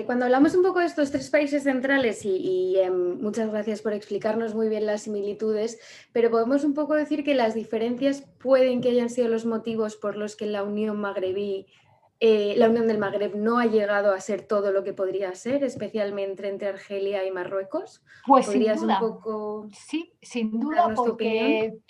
cuando 0.07 0.27
hablamos 0.27 0.55
un 0.55 0.63
poco 0.63 0.81
de 0.81 0.87
estos 0.87 1.11
tres 1.11 1.31
países 1.31 1.63
centrales, 1.63 2.25
y, 2.25 2.77
em, 2.79 3.21
muchas 3.21 3.51
gracias 3.51 3.81
por 3.81 3.95
explicarnos 3.95 4.55
muy 4.55 4.69
bien 4.69 4.85
las 4.85 5.03
similitudes, 5.03 5.79
pero 6.13 6.31
podemos 6.31 6.65
un 6.65 6.75
poco 6.75 6.95
decir 6.95 7.25
que 7.25 7.35
las 7.35 7.55
diferencias 7.55 8.23
pueden 8.39 8.83
que 8.83 8.91
hayan 8.91 9.09
sido 9.09 9.29
los 9.29 9.47
motivos 9.47 9.97
por 9.97 10.17
los 10.17 10.37
que 10.37 10.47
la 10.47 10.63
Unión 10.63 11.01
Magrebí, 11.01 11.67
eh, 12.21 12.55
la 12.57 12.69
Unión 12.69 12.87
del 12.87 12.99
Magreb 12.99 13.35
no 13.35 13.59
ha 13.59 13.67
llegado 13.67 14.13
a 14.13 14.21
ser 14.21 14.43
todo 14.43 14.71
lo 14.71 14.85
que 14.85 14.93
podría 14.93 15.35
ser, 15.35 15.65
especialmente 15.65 16.49
entre 16.49 16.69
Argelia 16.69 17.27
y 17.27 17.33
Marruecos. 17.33 18.05
Pues 18.27 18.47
sin 18.47 18.63
duda. 18.63 19.01
Un 19.01 19.01
poco 19.01 19.69
sí, 19.73 20.13
sin 20.21 20.61
duda, 20.61 20.93
porque 20.95 21.81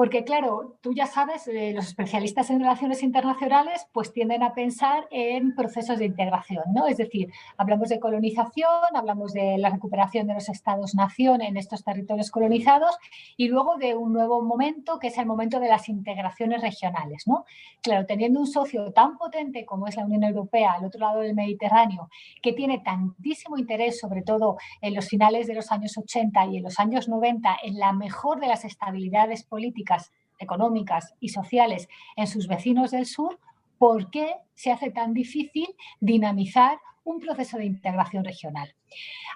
porque 0.00 0.24
claro, 0.24 0.78
tú 0.80 0.94
ya 0.94 1.04
sabes, 1.04 1.46
eh, 1.46 1.74
los 1.74 1.88
especialistas 1.88 2.48
en 2.48 2.60
relaciones 2.60 3.02
internacionales 3.02 3.86
pues 3.92 4.14
tienden 4.14 4.42
a 4.42 4.54
pensar 4.54 5.06
en 5.10 5.54
procesos 5.54 5.98
de 5.98 6.06
integración, 6.06 6.64
¿no? 6.74 6.86
Es 6.86 6.96
decir, 6.96 7.30
hablamos 7.58 7.90
de 7.90 8.00
colonización, 8.00 8.70
hablamos 8.94 9.34
de 9.34 9.58
la 9.58 9.68
recuperación 9.68 10.26
de 10.26 10.32
los 10.32 10.48
estados-nación 10.48 11.42
en 11.42 11.58
estos 11.58 11.84
territorios 11.84 12.30
colonizados 12.30 12.96
y 13.36 13.48
luego 13.48 13.76
de 13.76 13.94
un 13.94 14.14
nuevo 14.14 14.40
momento 14.40 14.98
que 14.98 15.08
es 15.08 15.18
el 15.18 15.26
momento 15.26 15.60
de 15.60 15.68
las 15.68 15.90
integraciones 15.90 16.62
regionales, 16.62 17.24
¿no? 17.26 17.44
Claro, 17.82 18.06
teniendo 18.06 18.40
un 18.40 18.46
socio 18.46 18.92
tan 18.92 19.18
potente 19.18 19.66
como 19.66 19.86
es 19.86 19.96
la 19.96 20.06
Unión 20.06 20.24
Europea 20.24 20.72
al 20.78 20.86
otro 20.86 21.00
lado 21.00 21.20
del 21.20 21.34
Mediterráneo, 21.34 22.08
que 22.40 22.54
tiene 22.54 22.78
tantísimo 22.78 23.58
interés, 23.58 24.00
sobre 24.00 24.22
todo 24.22 24.56
en 24.80 24.94
los 24.94 25.06
finales 25.10 25.46
de 25.46 25.56
los 25.56 25.70
años 25.70 25.98
80 25.98 26.46
y 26.46 26.56
en 26.56 26.62
los 26.62 26.80
años 26.80 27.06
90, 27.06 27.58
en 27.64 27.78
la 27.78 27.92
mejor 27.92 28.40
de 28.40 28.46
las 28.46 28.64
estabilidades 28.64 29.44
políticas 29.44 29.89
económicas 30.38 31.14
y 31.20 31.28
sociales 31.28 31.88
en 32.16 32.26
sus 32.26 32.48
vecinos 32.48 32.90
del 32.90 33.06
sur, 33.06 33.38
¿por 33.78 34.10
qué 34.10 34.36
se 34.54 34.72
hace 34.72 34.90
tan 34.90 35.14
difícil 35.14 35.68
dinamizar 36.00 36.78
un 37.04 37.20
proceso 37.20 37.58
de 37.58 37.66
integración 37.66 38.24
regional? 38.24 38.74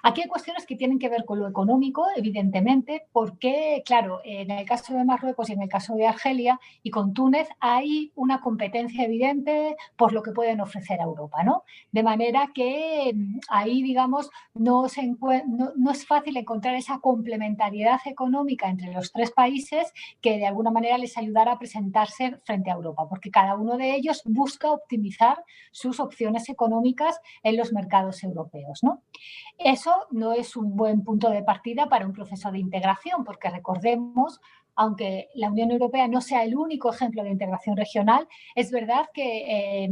Aquí 0.03 0.21
hay 0.21 0.27
cuestiones 0.27 0.65
que 0.65 0.75
tienen 0.75 0.99
que 0.99 1.09
ver 1.09 1.25
con 1.25 1.39
lo 1.39 1.47
económico, 1.47 2.05
evidentemente, 2.15 3.07
porque, 3.11 3.81
claro, 3.85 4.21
en 4.23 4.51
el 4.51 4.65
caso 4.65 4.93
de 4.93 5.03
Marruecos 5.03 5.49
y 5.49 5.53
en 5.53 5.61
el 5.61 5.69
caso 5.69 5.95
de 5.95 6.07
Argelia 6.07 6.59
y 6.83 6.91
con 6.91 7.13
Túnez 7.13 7.47
hay 7.59 8.11
una 8.15 8.41
competencia 8.41 9.03
evidente 9.03 9.75
por 9.95 10.13
lo 10.13 10.21
que 10.21 10.31
pueden 10.31 10.61
ofrecer 10.61 10.99
a 11.01 11.05
Europa, 11.05 11.43
¿no? 11.43 11.63
De 11.91 12.03
manera 12.03 12.51
que 12.53 13.11
mm, 13.15 13.39
ahí, 13.49 13.81
digamos, 13.81 14.29
no, 14.53 14.85
es 14.85 16.05
fácil 16.05 16.37
encontrar 16.37 16.75
esa 16.75 16.99
complementariedad 16.99 17.99
económica 18.05 18.69
entre 18.69 18.93
los 18.93 19.11
tres 19.11 19.31
países 19.31 19.91
que 20.21 20.37
de 20.37 20.47
alguna 20.47 20.71
manera 20.71 20.97
les 20.97 21.17
ayudara 21.17 21.53
a 21.53 21.59
presentarse 21.59 22.37
frente 22.43 22.69
a 22.69 22.75
Europa, 22.75 23.07
porque 23.09 23.31
cada 23.31 23.55
uno 23.55 23.77
de 23.77 23.95
ellos 23.95 24.21
busca 24.25 24.71
optimizar 24.71 25.43
sus 25.71 25.99
opciones 25.99 26.49
económicas 26.49 27.19
en 27.43 27.57
los 27.57 27.73
mercados 27.73 28.23
europeos, 28.23 28.83
¿no? 28.83 29.01
Eso 29.57 30.07
no 30.11 30.33
es 30.33 30.55
un 30.55 30.75
buen 30.75 31.03
punto 31.03 31.29
de 31.29 31.43
partida 31.43 31.87
para 31.87 32.05
un 32.05 32.13
proceso 32.13 32.51
de 32.51 32.59
integración, 32.59 33.23
porque 33.23 33.49
recordemos, 33.49 34.41
aunque 34.75 35.29
la 35.33 35.49
Unión 35.49 35.71
Europea 35.71 36.07
no 36.07 36.19
sea 36.21 36.43
el 36.43 36.55
único 36.55 36.91
ejemplo 36.91 37.23
de 37.23 37.31
integración 37.31 37.77
regional, 37.77 38.27
es 38.53 38.71
verdad 38.71 39.09
que 39.13 39.83
eh, 39.83 39.89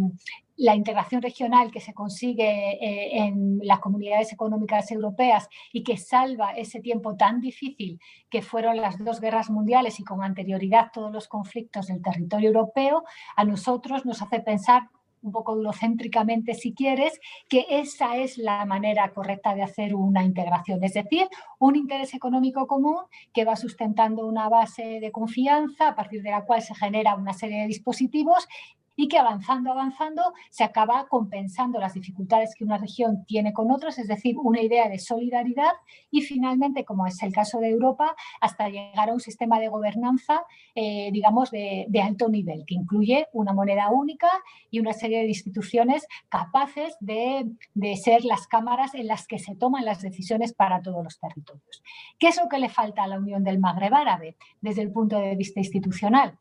la 0.57 0.75
integración 0.75 1.21
regional 1.21 1.71
que 1.71 1.79
se 1.79 1.93
consigue 1.93 2.73
eh, 2.73 3.17
en 3.17 3.59
las 3.63 3.79
comunidades 3.79 4.31
económicas 4.33 4.91
europeas 4.91 5.49
y 5.71 5.83
que 5.83 5.97
salva 5.97 6.51
ese 6.51 6.79
tiempo 6.79 7.15
tan 7.15 7.39
difícil 7.39 7.99
que 8.29 8.41
fueron 8.41 8.77
las 8.77 9.03
dos 9.03 9.19
guerras 9.19 9.49
mundiales 9.49 9.99
y 9.99 10.03
con 10.03 10.23
anterioridad 10.23 10.91
todos 10.93 11.11
los 11.11 11.27
conflictos 11.27 11.87
del 11.87 12.01
territorio 12.01 12.49
europeo, 12.49 13.03
a 13.35 13.45
nosotros 13.45 14.05
nos 14.05 14.21
hace 14.21 14.41
pensar 14.41 14.89
un 15.23 15.31
poco 15.31 15.55
eurocéntricamente 15.55 16.53
si 16.53 16.73
quieres, 16.73 17.19
que 17.49 17.65
esa 17.69 18.17
es 18.17 18.37
la 18.37 18.65
manera 18.65 19.11
correcta 19.13 19.55
de 19.55 19.63
hacer 19.63 19.95
una 19.95 20.23
integración, 20.23 20.83
es 20.83 20.93
decir, 20.93 21.27
un 21.59 21.75
interés 21.75 22.13
económico 22.13 22.67
común 22.67 22.97
que 23.33 23.45
va 23.45 23.55
sustentando 23.55 24.27
una 24.27 24.49
base 24.49 24.99
de 24.99 25.11
confianza 25.11 25.87
a 25.87 25.95
partir 25.95 26.21
de 26.21 26.31
la 26.31 26.45
cual 26.45 26.61
se 26.61 26.75
genera 26.75 27.15
una 27.15 27.33
serie 27.33 27.61
de 27.61 27.67
dispositivos 27.67 28.47
y 28.95 29.07
que 29.07 29.17
avanzando, 29.17 29.71
avanzando, 29.71 30.33
se 30.49 30.63
acaba 30.63 31.07
compensando 31.07 31.79
las 31.79 31.93
dificultades 31.93 32.53
que 32.55 32.63
una 32.63 32.77
región 32.77 33.25
tiene 33.25 33.53
con 33.53 33.71
otras, 33.71 33.97
es 33.97 34.07
decir, 34.07 34.35
una 34.37 34.61
idea 34.61 34.89
de 34.89 34.99
solidaridad 34.99 35.71
y 36.11 36.21
finalmente, 36.21 36.85
como 36.85 37.07
es 37.07 37.21
el 37.23 37.33
caso 37.33 37.59
de 37.59 37.69
Europa, 37.69 38.15
hasta 38.39 38.69
llegar 38.69 39.09
a 39.09 39.13
un 39.13 39.19
sistema 39.19 39.59
de 39.59 39.69
gobernanza, 39.69 40.43
eh, 40.75 41.09
digamos, 41.11 41.51
de, 41.51 41.87
alto 42.03 42.27
nivel, 42.27 42.65
que 42.67 42.75
incluye 42.75 43.27
una 43.31 43.53
moneda 43.53 43.89
única 43.89 44.29
y 44.69 44.79
una 44.79 44.91
serie 44.91 45.19
de 45.19 45.29
instituciones 45.29 46.05
capaces 46.27 46.97
de, 46.99 47.49
de 47.73 47.95
ser 47.95 48.25
las 48.25 48.45
cámaras 48.45 48.93
en 48.93 49.07
las 49.07 49.25
que 49.25 49.39
se 49.39 49.55
toman 49.55 49.85
las 49.85 50.01
decisiones 50.01 50.53
para 50.53 50.81
todos 50.81 51.01
los 51.01 51.17
territorios. 51.17 51.81
¿Qué 52.19 52.27
es 52.27 52.37
lo 52.37 52.49
que 52.49 52.59
le 52.59 52.67
falta 52.67 53.03
a 53.03 53.07
la 53.07 53.19
Unión 53.19 53.43
del 53.43 53.59
Magreb 53.59 53.93
Árabe 53.93 54.35
desde 54.59 54.81
el 54.81 54.91
punto 54.91 55.17
de 55.17 55.35
vista 55.35 55.61
institucional? 55.61 56.37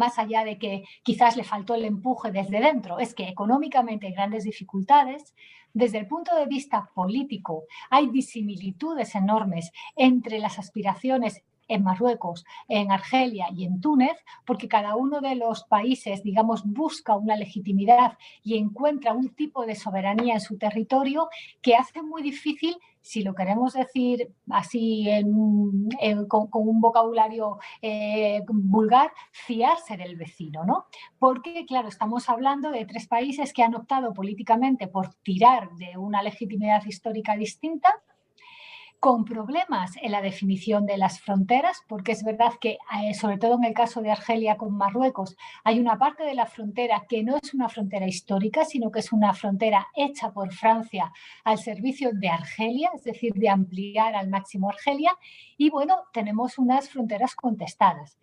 Más 0.00 0.18
allá 0.18 0.44
de 0.44 0.58
que 0.58 0.84
quizás 1.02 1.36
le 1.36 1.44
faltó 1.44 1.74
el 1.74 1.84
empuje 1.84 2.32
desde 2.32 2.58
dentro, 2.58 2.98
es 2.98 3.14
que 3.14 3.28
económicamente 3.28 4.06
hay 4.06 4.14
grandes 4.14 4.44
dificultades. 4.44 5.34
Desde 5.74 5.98
el 5.98 6.06
punto 6.08 6.34
de 6.34 6.46
vista 6.46 6.90
político, 6.94 7.64
hay 7.90 8.08
disimilitudes 8.08 9.14
enormes 9.14 9.70
entre 9.94 10.38
las 10.38 10.58
aspiraciones 10.58 11.44
en 11.70 11.84
Marruecos, 11.84 12.44
en 12.68 12.90
Argelia 12.90 13.46
y 13.54 13.64
en 13.64 13.80
Túnez, 13.80 14.18
porque 14.44 14.68
cada 14.68 14.96
uno 14.96 15.20
de 15.20 15.36
los 15.36 15.64
países, 15.64 16.22
digamos, 16.22 16.64
busca 16.64 17.16
una 17.16 17.36
legitimidad 17.36 18.18
y 18.42 18.58
encuentra 18.58 19.12
un 19.12 19.30
tipo 19.30 19.64
de 19.64 19.76
soberanía 19.76 20.34
en 20.34 20.40
su 20.40 20.58
territorio 20.58 21.28
que 21.62 21.76
hace 21.76 22.02
muy 22.02 22.22
difícil 22.22 22.76
si 23.02 23.22
lo 23.22 23.34
queremos 23.34 23.72
decir 23.72 24.30
así 24.50 25.08
con, 26.28 26.48
un 26.52 26.80
vocabulario 26.80 27.58
eh, 27.80 28.42
vulgar, 28.46 29.12
fiarse 29.32 29.96
del 29.96 30.16
vecino, 30.16 30.64
¿no? 30.64 30.86
Porque, 31.18 31.64
claro, 31.66 31.88
estamos 31.88 32.28
hablando 32.28 32.70
de 32.70 32.84
tres 32.84 33.06
países 33.06 33.52
que 33.52 33.62
han 33.62 33.74
optado 33.74 34.12
políticamente 34.12 34.86
por 34.86 35.14
tirar 35.22 35.70
de 35.76 35.96
una 35.96 36.22
legitimidad 36.22 36.84
histórica 36.84 37.36
distinta, 37.36 38.02
con 39.00 39.24
problemas 39.24 39.92
en 40.02 40.12
la 40.12 40.20
definición 40.20 40.84
de 40.84 40.98
las 40.98 41.20
fronteras, 41.20 41.82
porque 41.88 42.12
es 42.12 42.22
verdad 42.22 42.52
que, 42.60 42.76
eh, 43.02 43.14
sobre 43.14 43.38
todo 43.38 43.54
en 43.54 43.64
el 43.64 43.72
caso 43.72 44.02
de 44.02 44.10
Argelia 44.10 44.58
con 44.58 44.76
Marruecos, 44.76 45.38
hay 45.64 45.80
una 45.80 45.98
parte 45.98 46.22
de 46.22 46.34
la 46.34 46.44
frontera 46.44 47.06
que 47.08 47.24
no 47.24 47.38
es 47.42 47.54
una 47.54 47.70
frontera 47.70 48.06
histórica, 48.06 48.66
sino 48.66 48.90
que 48.90 49.00
es 49.00 49.10
una 49.10 49.32
frontera 49.32 49.88
hecha 49.96 50.32
por 50.32 50.52
Francia 50.52 51.12
al 51.44 51.58
servicio 51.58 52.10
de 52.12 52.28
Argelia, 52.28 52.90
es 52.94 53.02
decir, 53.02 53.32
de 53.32 53.48
ampliar 53.48 54.14
al 54.14 54.28
máximo 54.28 54.68
Argelia, 54.68 55.16
y 55.56 55.70
bueno, 55.70 55.96
tenemos 56.12 56.58
unas 56.58 56.90
fronteras 56.90 57.34
contestadas. 57.34 58.18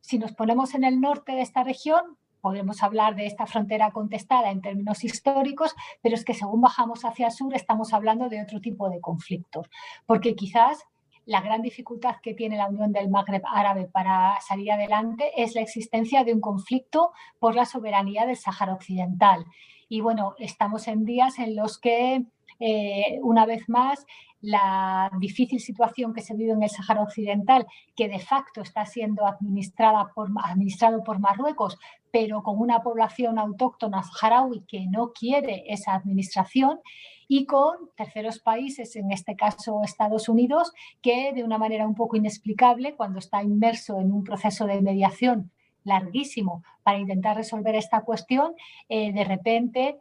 Si 0.00 0.18
nos 0.18 0.32
ponemos 0.32 0.74
en 0.74 0.82
el 0.82 1.00
norte 1.00 1.32
de 1.32 1.42
esta 1.42 1.62
región, 1.62 2.16
podemos 2.46 2.80
hablar 2.84 3.16
de 3.16 3.26
esta 3.26 3.44
frontera 3.44 3.90
contestada 3.90 4.52
en 4.52 4.62
términos 4.62 5.02
históricos, 5.02 5.74
pero 6.00 6.14
es 6.14 6.24
que 6.24 6.32
según 6.32 6.60
bajamos 6.60 7.04
hacia 7.04 7.26
el 7.26 7.32
sur 7.32 7.52
estamos 7.56 7.92
hablando 7.92 8.28
de 8.28 8.40
otro 8.40 8.60
tipo 8.60 8.88
de 8.88 9.00
conflictos, 9.00 9.68
porque 10.06 10.36
quizás 10.36 10.84
la 11.24 11.40
gran 11.40 11.60
dificultad 11.60 12.14
que 12.22 12.34
tiene 12.34 12.56
la 12.56 12.68
Unión 12.68 12.92
del 12.92 13.10
Magreb 13.10 13.42
Árabe 13.52 13.88
para 13.92 14.40
salir 14.42 14.70
adelante 14.70 15.32
es 15.34 15.56
la 15.56 15.60
existencia 15.60 16.22
de 16.22 16.34
un 16.34 16.40
conflicto 16.40 17.10
por 17.40 17.56
la 17.56 17.64
soberanía 17.64 18.26
del 18.26 18.36
Sáhara 18.36 18.74
Occidental. 18.74 19.44
Y 19.88 20.00
bueno, 20.00 20.36
estamos 20.38 20.86
en 20.86 21.04
días 21.04 21.40
en 21.40 21.56
los 21.56 21.80
que, 21.80 22.26
eh, 22.60 23.18
una 23.22 23.44
vez 23.44 23.68
más, 23.68 24.06
la 24.40 25.10
difícil 25.18 25.58
situación 25.58 26.14
que 26.14 26.22
se 26.22 26.36
vive 26.36 26.52
en 26.52 26.62
el 26.62 26.70
Sáhara 26.70 27.02
Occidental, 27.02 27.66
que 27.96 28.08
de 28.08 28.20
facto 28.20 28.60
está 28.60 28.86
siendo 28.86 29.26
administrada 29.26 30.12
por, 30.14 30.28
administrado 30.44 31.02
por 31.02 31.18
Marruecos, 31.18 31.78
pero 32.16 32.42
con 32.42 32.58
una 32.58 32.80
población 32.80 33.38
autóctona 33.38 34.02
saharaui 34.02 34.62
que 34.66 34.86
no 34.86 35.12
quiere 35.12 35.64
esa 35.66 35.92
administración, 35.92 36.80
y 37.28 37.44
con 37.44 37.90
terceros 37.94 38.38
países, 38.38 38.96
en 38.96 39.12
este 39.12 39.36
caso 39.36 39.82
Estados 39.84 40.30
Unidos, 40.30 40.72
que 41.02 41.34
de 41.34 41.44
una 41.44 41.58
manera 41.58 41.86
un 41.86 41.94
poco 41.94 42.16
inexplicable, 42.16 42.94
cuando 42.94 43.18
está 43.18 43.42
inmerso 43.42 44.00
en 44.00 44.12
un 44.12 44.24
proceso 44.24 44.64
de 44.64 44.80
mediación 44.80 45.50
larguísimo 45.84 46.62
para 46.82 46.98
intentar 46.98 47.36
resolver 47.36 47.74
esta 47.74 48.00
cuestión, 48.00 48.54
eh, 48.88 49.12
de 49.12 49.24
repente 49.24 49.98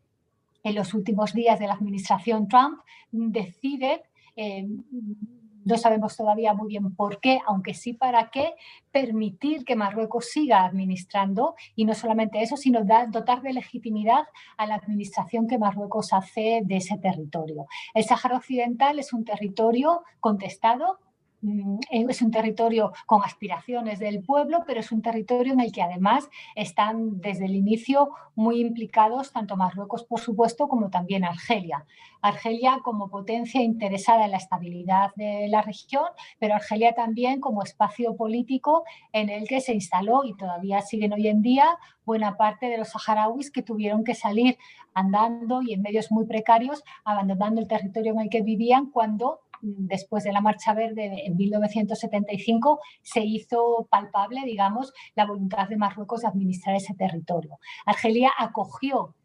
en 0.63 0.73
los 0.73 0.93
últimos 0.93 1.34
días 1.34 1.60
de 1.60 1.67
la 1.67 1.73
administración 1.73 2.47
Trump 2.47 2.80
decide 3.12 4.04
eh, 4.38 4.65
no 5.65 5.78
sabemos 5.78 6.15
todavía 6.15 6.54
muy 6.54 6.69
bien 6.69 6.95
por 6.95 7.19
qué, 7.19 7.39
aunque 7.45 7.73
sí 7.73 7.93
para 7.93 8.30
qué, 8.30 8.54
permitir 8.91 9.65
que 9.65 9.75
Marruecos 9.75 10.30
siga 10.30 10.63
administrando 10.63 11.56
y 11.75 11.86
no 11.86 11.93
solamente 11.93 12.41
eso, 12.41 12.56
sino 12.56 12.86
dotar 13.10 13.41
de 13.41 13.51
legitimidad 13.51 14.23
a 14.58 14.67
la 14.67 14.75
administración 14.75 15.47
que 15.47 15.58
Marruecos 15.58 16.13
hace 16.13 16.62
de 16.63 16.78
ese 16.78 16.97
territorio. 16.97 17.65
El 17.93 18.04
Sáhara 18.04 18.38
Occidental 18.38 18.99
es 18.99 19.12
un 19.12 19.25
territorio 19.25 20.04
contestado 20.19 20.99
es 21.90 22.22
un 22.22 22.32
territorio 22.32 22.94
con 23.06 23.24
aspiraciones 23.24 24.00
del 24.00 24.24
pueblo, 24.24 24.64
pero 24.66 24.80
es 24.80 24.92
un 24.92 25.02
territorio 25.02 25.54
en 25.54 25.60
el 25.60 25.72
que 25.72 25.82
además 25.82 26.30
están 26.56 27.20
desde 27.22 27.46
el 27.46 27.56
inicio 27.56 28.10
muy 28.36 28.60
implicados 28.60 29.32
tanto 29.32 29.56
Marruecos, 29.56 30.04
por 30.04 30.20
supuesto, 30.20 30.68
como 30.68 30.90
también 30.90 31.24
Argelia. 31.24 31.86
Argelia 32.22 32.80
como 32.84 33.10
potencia 33.10 33.62
interesada 33.62 34.26
en 34.26 34.32
la 34.32 34.38
estabilidad 34.38 35.12
de 35.16 35.48
la 35.48 35.62
región, 35.62 36.06
pero 36.40 36.56
Argelia 36.56 36.94
también 36.94 37.40
como 37.40 37.64
espacio 37.64 38.16
político 38.16 38.84
en 39.14 39.30
el 39.30 39.48
que 39.48 39.62
se 39.62 39.74
instaló 39.74 40.24
y 40.24 40.36
todavía 40.36 40.82
siguen 40.82 41.14
hoy 41.14 41.28
en 41.28 41.42
día 41.42 41.78
buena 42.06 42.38
parte 42.38 42.68
de 42.68 42.78
los 42.78 42.90
saharauis 42.90 43.52
que 43.52 43.64
tuvieron 43.64 44.04
que 44.04 44.14
salir 44.14 44.58
andando 44.94 45.62
y 45.62 45.74
en 45.74 45.82
medios 45.82 46.12
muy 46.12 46.26
precarios, 46.26 46.84
abandonando 47.04 47.60
el 47.62 47.68
territorio 47.68 48.14
en 48.14 48.22
el 48.22 48.30
que 48.30 48.42
vivían 48.42 48.92
cuando 48.92 49.42
después 49.62 50.24
de 50.24 50.32
la 50.32 50.41
Marcha 50.41 50.74
Verde 50.74 51.26
en 51.26 51.36
1975 51.36 52.80
se 53.02 53.22
hizo 53.22 53.88
palpable, 53.89 54.41
digamos, 54.46 54.94
la 55.15 55.26
voluntad 55.26 55.68
de 55.68 55.78
Marruecos 55.78 56.22
de 56.22 56.28
administrar 56.28 56.76
ese 56.76 56.94
territorio. 56.94 57.60
Argelia 57.86 58.32
acogió 58.38 59.15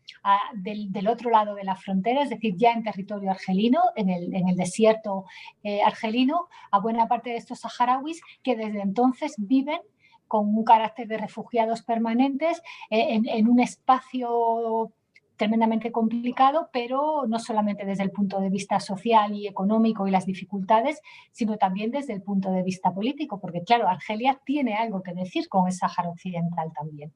del, 0.54 1.08
otro 1.08 1.30
lado 1.30 1.54
de 1.54 1.64
la 1.64 1.76
frontera, 1.76 2.22
es 2.22 2.30
decir, 2.30 2.54
ya 2.56 2.72
en 2.72 2.82
territorio 2.82 3.30
argelino, 3.30 3.80
en 3.96 4.10
el, 4.10 4.56
desierto 4.56 5.24
eh, 5.62 5.82
argelino, 5.82 6.48
a 6.70 6.80
buena 6.80 7.08
parte 7.08 7.30
de 7.30 7.36
estos 7.36 7.60
saharauis 7.60 8.20
que 8.42 8.56
desde 8.56 8.80
entonces 8.82 9.34
viven 9.38 9.80
con 10.28 10.48
un 10.54 10.64
carácter 10.64 11.08
de 11.08 11.18
refugiados 11.18 11.82
permanentes 11.82 12.58
eh, 12.90 13.14
en, 13.14 13.28
en, 13.28 13.48
un 13.48 13.60
espacio 13.60 14.92
tremendamente 15.40 15.90
complicado, 15.90 16.68
pero 16.70 17.24
no 17.26 17.38
solamente 17.38 17.86
desde 17.86 18.02
el 18.02 18.10
punto 18.10 18.40
de 18.40 18.50
vista 18.50 18.78
social 18.78 19.34
y 19.34 19.46
económico 19.46 20.06
y 20.06 20.10
las 20.10 20.26
dificultades, 20.26 21.00
sino 21.32 21.56
también 21.56 21.90
desde 21.90 22.12
el 22.12 22.20
punto 22.20 22.50
de 22.50 22.62
vista 22.62 22.92
político, 22.92 23.40
porque 23.40 23.64
claro, 23.64 23.88
Argelia 23.88 24.38
tiene 24.44 24.74
algo 24.74 25.02
que 25.02 25.14
decir 25.14 25.48
con 25.48 25.66
el 25.66 25.72
Sáhara 25.72 26.10
Occidental 26.10 26.70
también. 26.74 27.14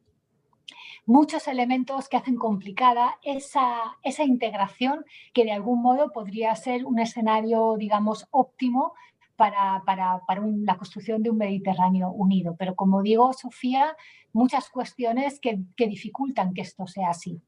Muchos 1.04 1.46
elementos 1.48 2.08
que 2.08 2.16
hacen 2.16 2.36
complicada 2.36 3.18
esa, 3.22 3.98
esa 4.02 4.24
integración 4.24 5.04
que 5.34 5.44
de 5.44 5.52
algún 5.52 5.82
modo 5.82 6.10
podría 6.10 6.54
ser 6.54 6.86
un 6.86 7.00
escenario, 7.00 7.76
digamos, 7.76 8.26
óptimo 8.30 8.94
para, 9.36 9.82
para, 9.84 10.22
para 10.26 10.40
la 10.46 10.78
construcción 10.78 11.22
de 11.22 11.28
un 11.28 11.36
Mediterráneo 11.36 12.08
unido. 12.08 12.56
Pero 12.58 12.74
como 12.74 13.02
digo, 13.02 13.34
Sofía, 13.34 13.94
muchas 14.32 14.70
cuestiones 14.70 15.40
que, 15.40 15.58
que 15.76 15.86
dificultan 15.88 16.54
que 16.54 16.62
esto 16.62 16.86
sea 16.86 17.10
así. 17.10 17.42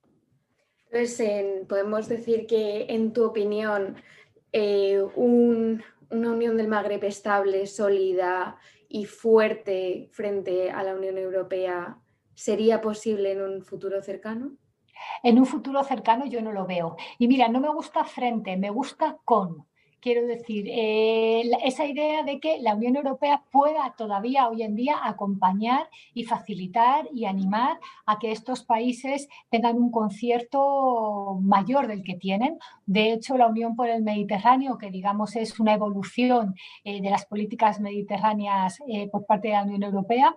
Entonces, 0.90 1.66
podemos 1.68 2.09
decir 2.09 2.46
que, 2.46 2.87
en 2.88 3.12
tu 3.12 3.25
opinión, 3.25 3.96
eh, 4.53 5.03
una 5.16 5.83
Unión 6.11 6.57
del 6.57 6.68
Magreb 6.68 7.05
estable, 7.05 7.66
sólida 7.66 8.59
y 8.88 9.05
fuerte 9.05 10.09
frente 10.12 10.70
a 10.70 10.83
la 10.83 10.94
Unión 10.94 11.18
Europea 11.18 11.99
sería 12.35 12.81
posible 12.81 13.33
en 13.33 13.42
un 13.42 13.62
futuro 13.62 14.01
cercano? 14.03 14.53
En 15.22 15.38
un 15.38 15.46
futuro 15.46 15.83
cercano 15.85 16.27
yo 16.27 16.40
no 16.40 16.53
lo 16.53 16.66
veo. 16.66 16.96
Y 17.18 17.29
mira, 17.29 17.49
no 17.49 17.61
me 17.61 17.68
gusta 17.68 18.05
frente, 18.05 18.57
me 18.57 18.70
gusta 18.70 19.18
con. 19.25 19.66
Quiero 20.07 20.25
decir, 20.25 20.66
eh, 20.69 21.51
esa 21.64 21.85
idea 21.85 22.23
de 22.23 22.38
que 22.38 22.61
la 22.61 22.77
Unión 22.77 22.95
Europea 22.95 23.42
pueda 23.51 23.92
todavía 23.99 24.49
hoy 24.49 24.62
en 24.62 24.77
día 24.77 25.01
acompañar 25.03 25.90
y 26.14 26.23
facilitar 26.23 27.09
y 27.12 27.25
animar 27.25 27.81
a 28.07 28.21
que 28.21 28.31
estos 28.31 28.62
países 28.62 29.29
tengan 29.51 29.79
un 29.79 29.90
concierto 29.90 31.40
mayor 31.42 31.88
del 31.88 32.05
que 32.05 32.14
tienen. 32.14 32.57
De 32.87 33.12
hecho, 33.12 33.37
la 33.37 33.49
Unión 33.49 33.75
por 33.75 33.88
el 33.88 34.05
Mediterráneo, 34.05 34.79
que 34.79 34.92
digamos 34.92 35.35
es 35.35 35.59
una 35.59 35.75
evolución 35.75 36.55
eh, 36.85 37.03
de 37.03 37.11
las 37.11 37.27
políticas 37.27 37.81
mediterráneas 37.81 38.79
eh, 38.87 39.09
por 39.11 39.27
parte 39.27 39.49
de 39.49 39.55
la 39.55 39.64
Unión 39.64 39.83
Europea, 39.83 40.37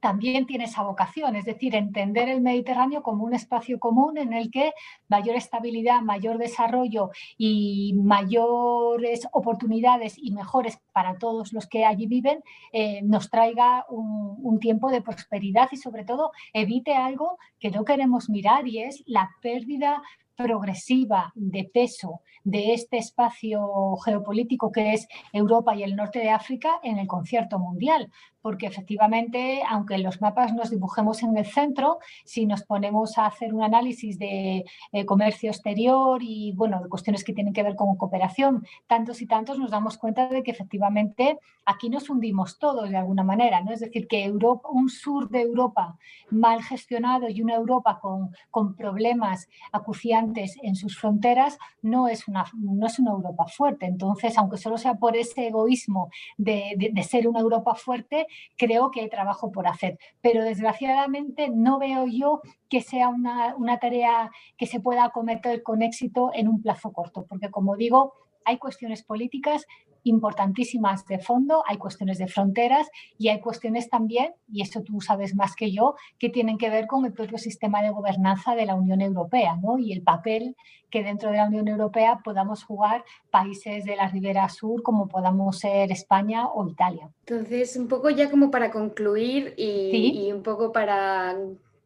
también 0.00 0.46
tiene 0.46 0.64
esa 0.64 0.82
vocación, 0.82 1.36
es 1.36 1.44
decir, 1.44 1.74
entender 1.74 2.28
el 2.28 2.40
Mediterráneo 2.40 3.02
como 3.02 3.24
un 3.24 3.34
espacio 3.34 3.78
común 3.78 4.18
en 4.18 4.32
el 4.32 4.50
que 4.50 4.72
mayor 5.08 5.36
estabilidad, 5.36 6.00
mayor 6.00 6.38
desarrollo 6.38 7.10
y 7.36 7.94
mayores 7.96 9.28
oportunidades 9.32 10.16
y 10.18 10.32
mejores 10.32 10.78
para 10.92 11.18
todos 11.18 11.52
los 11.52 11.66
que 11.66 11.84
allí 11.84 12.06
viven 12.06 12.42
eh, 12.72 13.02
nos 13.02 13.30
traiga 13.30 13.84
un, 13.88 14.36
un, 14.42 14.58
tiempo 14.58 14.90
de 14.90 15.02
prosperidad 15.02 15.68
y 15.72 15.76
sobre 15.76 16.04
todo 16.04 16.32
evite 16.52 16.94
algo 16.94 17.38
que 17.58 17.70
no 17.70 17.84
queremos 17.84 18.28
mirar 18.28 18.66
y 18.66 18.80
es 18.80 19.02
la 19.06 19.30
pérdida 19.40 20.02
progresiva 20.36 21.32
de 21.34 21.64
peso 21.64 22.22
de 22.44 22.72
este 22.72 22.96
espacio 22.96 23.96
geopolítico 24.04 24.72
que 24.72 24.94
es 24.94 25.06
Europa 25.32 25.76
y 25.76 25.82
el 25.82 25.96
norte 25.96 26.20
de 26.20 26.30
África 26.30 26.80
en 26.82 26.98
el 26.98 27.06
concierto 27.06 27.58
mundial 27.58 28.10
porque 28.42 28.66
efectivamente, 28.66 29.62
aunque 29.68 29.98
los 29.98 30.20
mapas 30.20 30.54
nos 30.54 30.70
dibujemos 30.70 31.22
en 31.22 31.36
el 31.36 31.46
centro, 31.46 31.98
si 32.24 32.46
nos 32.46 32.62
ponemos 32.62 33.18
a 33.18 33.26
hacer 33.26 33.54
un 33.54 33.62
análisis 33.62 34.18
de 34.18 34.64
eh, 34.92 35.04
comercio 35.04 35.50
exterior 35.50 36.22
y 36.22 36.52
bueno, 36.52 36.80
de 36.82 36.88
cuestiones 36.88 37.24
que 37.24 37.32
tienen 37.32 37.52
que 37.52 37.62
ver 37.62 37.76
con 37.76 37.96
cooperación, 37.96 38.64
tantos 38.86 39.20
y 39.22 39.26
tantos, 39.26 39.58
nos 39.58 39.70
damos 39.70 39.98
cuenta 39.98 40.28
de 40.28 40.42
que 40.42 40.50
efectivamente 40.50 41.38
aquí 41.66 41.88
nos 41.88 42.08
hundimos 42.10 42.58
todos 42.58 42.88
de 42.88 42.96
alguna 42.96 43.22
manera, 43.22 43.60
¿no? 43.60 43.72
Es 43.72 43.80
decir, 43.80 44.08
que 44.08 44.24
Europa, 44.24 44.68
un 44.70 44.88
sur 44.88 45.28
de 45.28 45.42
Europa 45.42 45.98
mal 46.30 46.62
gestionado 46.62 47.28
y 47.28 47.42
una 47.42 47.54
Europa 47.54 47.98
con, 48.00 48.34
con 48.50 48.74
problemas 48.74 49.48
acuciantes 49.72 50.56
en 50.62 50.74
sus 50.74 50.98
fronteras 50.98 51.58
no 51.82 52.08
es, 52.08 52.26
una, 52.28 52.44
no 52.54 52.86
es 52.86 52.98
una 52.98 53.12
Europa 53.12 53.46
fuerte. 53.46 53.86
Entonces, 53.86 54.36
aunque 54.38 54.56
solo 54.56 54.78
sea 54.78 54.94
por 54.94 55.16
ese 55.16 55.48
egoísmo 55.48 56.10
de, 56.36 56.90
de 56.92 57.02
ser 57.02 57.28
una 57.28 57.40
Europa 57.40 57.74
fuerte, 57.74 58.26
creo 58.56 58.90
que 58.90 59.00
hay 59.00 59.08
trabajo 59.08 59.52
por 59.52 59.66
hacer. 59.66 59.98
Pero 60.20 60.44
desgraciadamente 60.44 61.48
no 61.48 61.78
veo 61.78 62.06
yo 62.06 62.40
que 62.68 62.80
sea 62.80 63.08
una, 63.08 63.54
una 63.56 63.78
tarea 63.78 64.30
que 64.56 64.66
se 64.66 64.80
pueda 64.80 65.04
acometer 65.04 65.62
con 65.62 65.82
éxito 65.82 66.30
en 66.34 66.48
un 66.48 66.62
plazo 66.62 66.92
corto, 66.92 67.26
porque 67.28 67.50
como 67.50 67.76
digo, 67.76 68.14
hay 68.44 68.58
cuestiones 68.58 69.02
políticas 69.02 69.66
importantísimas 70.04 71.06
de 71.06 71.18
fondo, 71.18 71.62
hay 71.66 71.76
cuestiones 71.76 72.18
de 72.18 72.28
fronteras 72.28 72.88
y 73.18 73.28
hay 73.28 73.40
cuestiones 73.40 73.88
también, 73.88 74.32
y 74.50 74.62
esto 74.62 74.82
tú 74.82 75.00
sabes 75.00 75.34
más 75.34 75.54
que 75.54 75.72
yo, 75.72 75.94
que 76.18 76.28
tienen 76.28 76.58
que 76.58 76.70
ver 76.70 76.86
con 76.86 77.04
el 77.04 77.12
propio 77.12 77.38
sistema 77.38 77.82
de 77.82 77.90
gobernanza 77.90 78.54
de 78.54 78.66
la 78.66 78.74
Unión 78.74 79.00
Europea 79.00 79.56
¿no? 79.56 79.78
y 79.78 79.92
el 79.92 80.02
papel 80.02 80.56
que 80.90 81.04
dentro 81.04 81.30
de 81.30 81.36
la 81.36 81.46
Unión 81.46 81.68
Europea 81.68 82.20
podamos 82.24 82.64
jugar 82.64 83.04
países 83.30 83.84
de 83.84 83.96
la 83.96 84.08
Ribera 84.08 84.48
Sur 84.48 84.82
como 84.82 85.08
podamos 85.08 85.58
ser 85.58 85.92
España 85.92 86.48
o 86.48 86.66
Italia. 86.66 87.10
Entonces, 87.26 87.76
un 87.76 87.86
poco 87.86 88.10
ya 88.10 88.30
como 88.30 88.50
para 88.50 88.70
concluir 88.70 89.54
y, 89.56 90.26
y 90.26 90.32
un 90.32 90.42
poco 90.42 90.72
para 90.72 91.36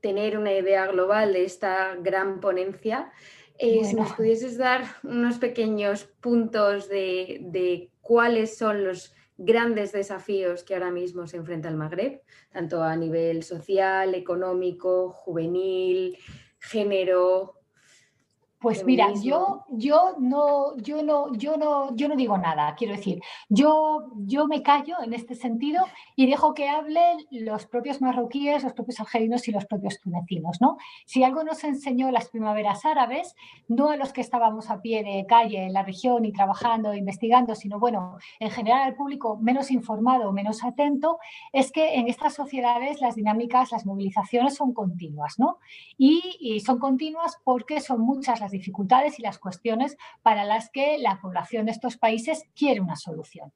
tener 0.00 0.38
una 0.38 0.52
idea 0.52 0.86
global 0.86 1.32
de 1.32 1.44
esta 1.44 1.94
gran 1.96 2.40
ponencia, 2.40 3.12
eh, 3.58 3.84
si 3.84 3.94
nos 3.94 4.12
pudieses 4.12 4.58
dar 4.58 4.84
unos 5.04 5.38
pequeños 5.38 6.04
puntos 6.20 6.88
de, 6.88 7.88
cuáles 8.04 8.56
son 8.56 8.84
los 8.84 9.14
grandes 9.36 9.92
desafíos 9.92 10.62
que 10.62 10.74
ahora 10.74 10.92
mismo 10.92 11.26
se 11.26 11.38
enfrenta 11.38 11.68
el 11.68 11.76
Magreb, 11.76 12.20
tanto 12.50 12.82
a 12.82 12.94
nivel 12.94 13.42
social, 13.42 14.14
económico, 14.14 15.10
juvenil, 15.10 16.16
género, 16.60 17.63
pues 18.64 18.82
mira, 18.86 19.12
yo, 19.22 19.66
yo, 19.68 20.14
no, 20.18 20.74
yo, 20.78 21.02
no, 21.02 21.30
yo, 21.34 21.58
no, 21.58 21.94
yo 21.94 22.08
no 22.08 22.16
digo 22.16 22.38
nada, 22.38 22.74
quiero 22.74 22.96
decir, 22.96 23.20
yo, 23.50 24.06
yo 24.16 24.46
me 24.46 24.62
callo 24.62 24.96
en 25.04 25.12
este 25.12 25.34
sentido 25.34 25.84
y 26.16 26.24
dejo 26.24 26.54
que 26.54 26.70
hablen 26.70 27.18
los 27.30 27.66
propios 27.66 28.00
marroquíes, 28.00 28.64
los 28.64 28.72
propios 28.72 29.00
argelinos 29.00 29.46
y 29.48 29.52
los 29.52 29.66
propios 29.66 30.00
tunecinos. 30.00 30.62
¿no? 30.62 30.78
Si 31.04 31.22
algo 31.22 31.44
nos 31.44 31.62
enseñó 31.62 32.10
las 32.10 32.30
primaveras 32.30 32.86
árabes, 32.86 33.36
no 33.68 33.90
a 33.90 33.98
los 33.98 34.14
que 34.14 34.22
estábamos 34.22 34.70
a 34.70 34.80
pie 34.80 35.04
de 35.04 35.26
calle 35.26 35.66
en 35.66 35.74
la 35.74 35.82
región 35.82 36.24
y 36.24 36.32
trabajando, 36.32 36.94
investigando, 36.94 37.54
sino 37.54 37.78
bueno, 37.78 38.16
en 38.40 38.50
general 38.50 38.80
al 38.80 38.94
público 38.94 39.36
menos 39.36 39.70
informado, 39.70 40.32
menos 40.32 40.64
atento, 40.64 41.18
es 41.52 41.70
que 41.70 41.96
en 41.96 42.08
estas 42.08 42.32
sociedades 42.32 43.02
las 43.02 43.14
dinámicas, 43.14 43.72
las 43.72 43.84
movilizaciones 43.84 44.54
son 44.54 44.72
continuas. 44.72 45.38
¿no? 45.38 45.58
Y, 45.98 46.22
y 46.40 46.60
son 46.60 46.78
continuas 46.78 47.36
porque 47.44 47.82
son 47.82 48.00
muchas 48.00 48.40
las 48.40 48.53
dificultades 48.54 49.18
y 49.18 49.22
las 49.22 49.38
cuestiones 49.38 49.96
para 50.22 50.44
las 50.44 50.70
que 50.70 50.98
la 50.98 51.20
población 51.20 51.66
de 51.66 51.72
estos 51.72 51.96
países 51.96 52.44
quiere 52.54 52.80
una 52.80 52.96
solución. 52.96 53.52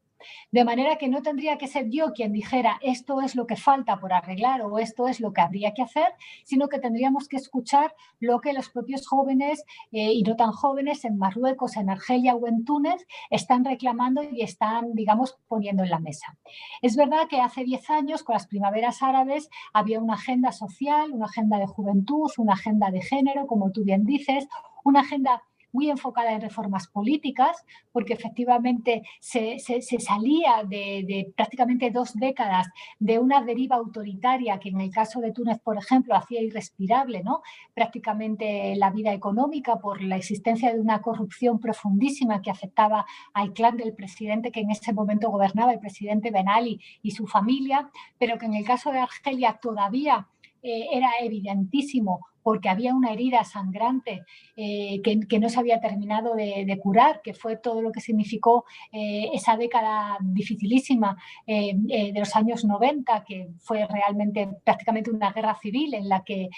De 0.51 0.65
manera 0.65 0.97
que 0.97 1.09
no 1.09 1.23
tendría 1.23 1.59
que 1.59 1.67
ser 1.67 1.89
yo 1.91 2.13
quien 2.13 2.33
dijera 2.33 2.79
esto 2.83 3.21
es 3.21 3.37
lo 3.37 3.47
que 3.47 3.57
falta 3.57 4.01
por 4.01 4.13
arreglar 4.13 4.63
o 4.63 4.79
esto 4.79 5.07
es 5.09 5.21
lo 5.21 5.33
que 5.33 5.41
habría 5.41 5.75
que 5.75 5.83
hacer, 5.83 6.09
sino 6.45 6.69
que 6.69 6.79
tendríamos 6.79 7.29
que 7.29 7.37
escuchar 7.37 7.95
lo 8.19 8.41
que 8.41 8.53
los 8.53 8.69
propios 8.71 9.07
jóvenes 9.07 9.65
eh, 9.93 10.13
y 10.13 10.23
no 10.23 10.37
tan 10.37 10.53
jóvenes 10.53 11.05
en 11.05 11.19
Marruecos, 11.19 11.77
en 11.77 11.91
Argelia 11.91 12.35
o 12.35 12.47
en 12.47 12.65
Túnez 12.65 13.07
están 13.31 13.65
reclamando 13.65 14.23
y 14.23 14.43
están, 14.43 14.95
digamos, 14.95 15.39
poniendo 15.47 15.85
en 15.85 15.91
la 15.91 16.01
mesa. 16.01 16.37
Es 16.83 16.97
verdad 16.97 17.29
que 17.29 17.41
hace 17.41 17.65
10 17.65 17.91
años, 17.91 18.23
con 18.23 18.35
las 18.35 18.47
primaveras 18.47 19.03
árabes, 19.03 19.49
había 19.73 20.01
una 20.01 20.15
agenda 20.15 20.53
social, 20.53 21.13
una 21.13 21.27
agenda 21.27 21.59
de 21.59 21.67
juventud, 21.67 22.31
una 22.39 22.55
agenda 22.55 22.91
de 22.91 23.03
género, 23.03 23.47
como 23.47 23.71
tú 23.71 23.85
bien 23.85 24.05
dices, 24.05 24.49
una 24.85 25.01
agenda 25.01 25.43
muy 25.73 25.91
enfocada 25.91 26.33
en 26.33 26.41
reformas 26.41 26.89
políticas, 26.89 27.65
porque 27.93 28.15
efectivamente 28.15 29.03
se, 29.21 29.59
salía 29.59 30.65
de, 30.67 31.33
prácticamente 31.37 31.91
dos 31.91 32.15
décadas 32.15 32.69
de 32.99 33.19
una 33.19 33.43
deriva 33.43 33.77
autoritaria 33.77 34.59
que 34.59 34.71
en 34.71 34.81
el 34.81 34.91
caso 34.91 35.21
de 35.21 35.33
Túnez, 35.33 35.59
por 35.61 35.77
ejemplo, 35.77 36.15
hacía 36.15 36.41
irrespirable 36.41 37.23
¿no? 37.23 37.43
prácticamente 37.75 38.75
la 38.77 38.91
vida 38.91 39.13
económica 39.13 39.77
por 39.77 40.03
la 40.03 40.17
existencia 40.17 40.73
de 40.73 40.81
una 40.81 41.03
corrupción 41.03 41.61
profundísima 41.61 42.43
que 42.43 42.51
afectaba 42.51 43.05
al 43.35 43.53
clan 43.53 43.77
del 43.77 43.95
presidente 43.95 44.51
que 44.51 44.61
en 44.61 44.71
ese 44.71 44.93
momento 44.93 45.31
gobernaba, 45.31 45.73
el 45.73 45.81
presidente 45.81 46.31
Ben 46.31 46.49
Ali 46.49 46.81
y 47.03 47.11
su 47.13 47.27
familia, 47.27 47.91
pero 48.19 48.39
que 48.39 48.47
en 48.47 48.55
el 48.55 48.65
caso 48.65 48.91
de 48.91 48.99
Argelia 48.99 49.59
todavía 49.61 50.29
eh, 50.63 50.89
era 50.93 51.11
evidentísimo 51.21 52.27
porque 52.49 52.71
había 52.71 52.95
una 52.95 53.13
herida 53.13 53.45
sangrante 53.45 54.25
eh, 54.57 55.03
que, 55.03 55.39
no 55.39 55.51
se 55.51 55.61
había 55.61 55.81
terminado 55.81 56.35
de, 56.35 56.79
curar, 56.83 57.21
que 57.23 57.35
fue 57.35 57.59
todo 57.59 57.83
lo 57.83 57.93
que 57.93 58.01
significó 58.01 58.65
eh, 58.91 59.29
esa 59.35 59.59
década 59.59 60.17
dificilísima 60.23 61.15
eh, 61.47 61.75
de 61.77 62.19
los 62.19 62.35
años 62.35 62.65
90, 62.65 63.23
que 63.25 63.51
fue 63.59 63.87
realmente 63.87 64.49
prácticamente 64.65 65.11
una 65.11 65.31
guerra 65.31 65.59
civil 65.61 65.93
en 65.93 66.09
la 66.09 66.25
que 66.25 66.49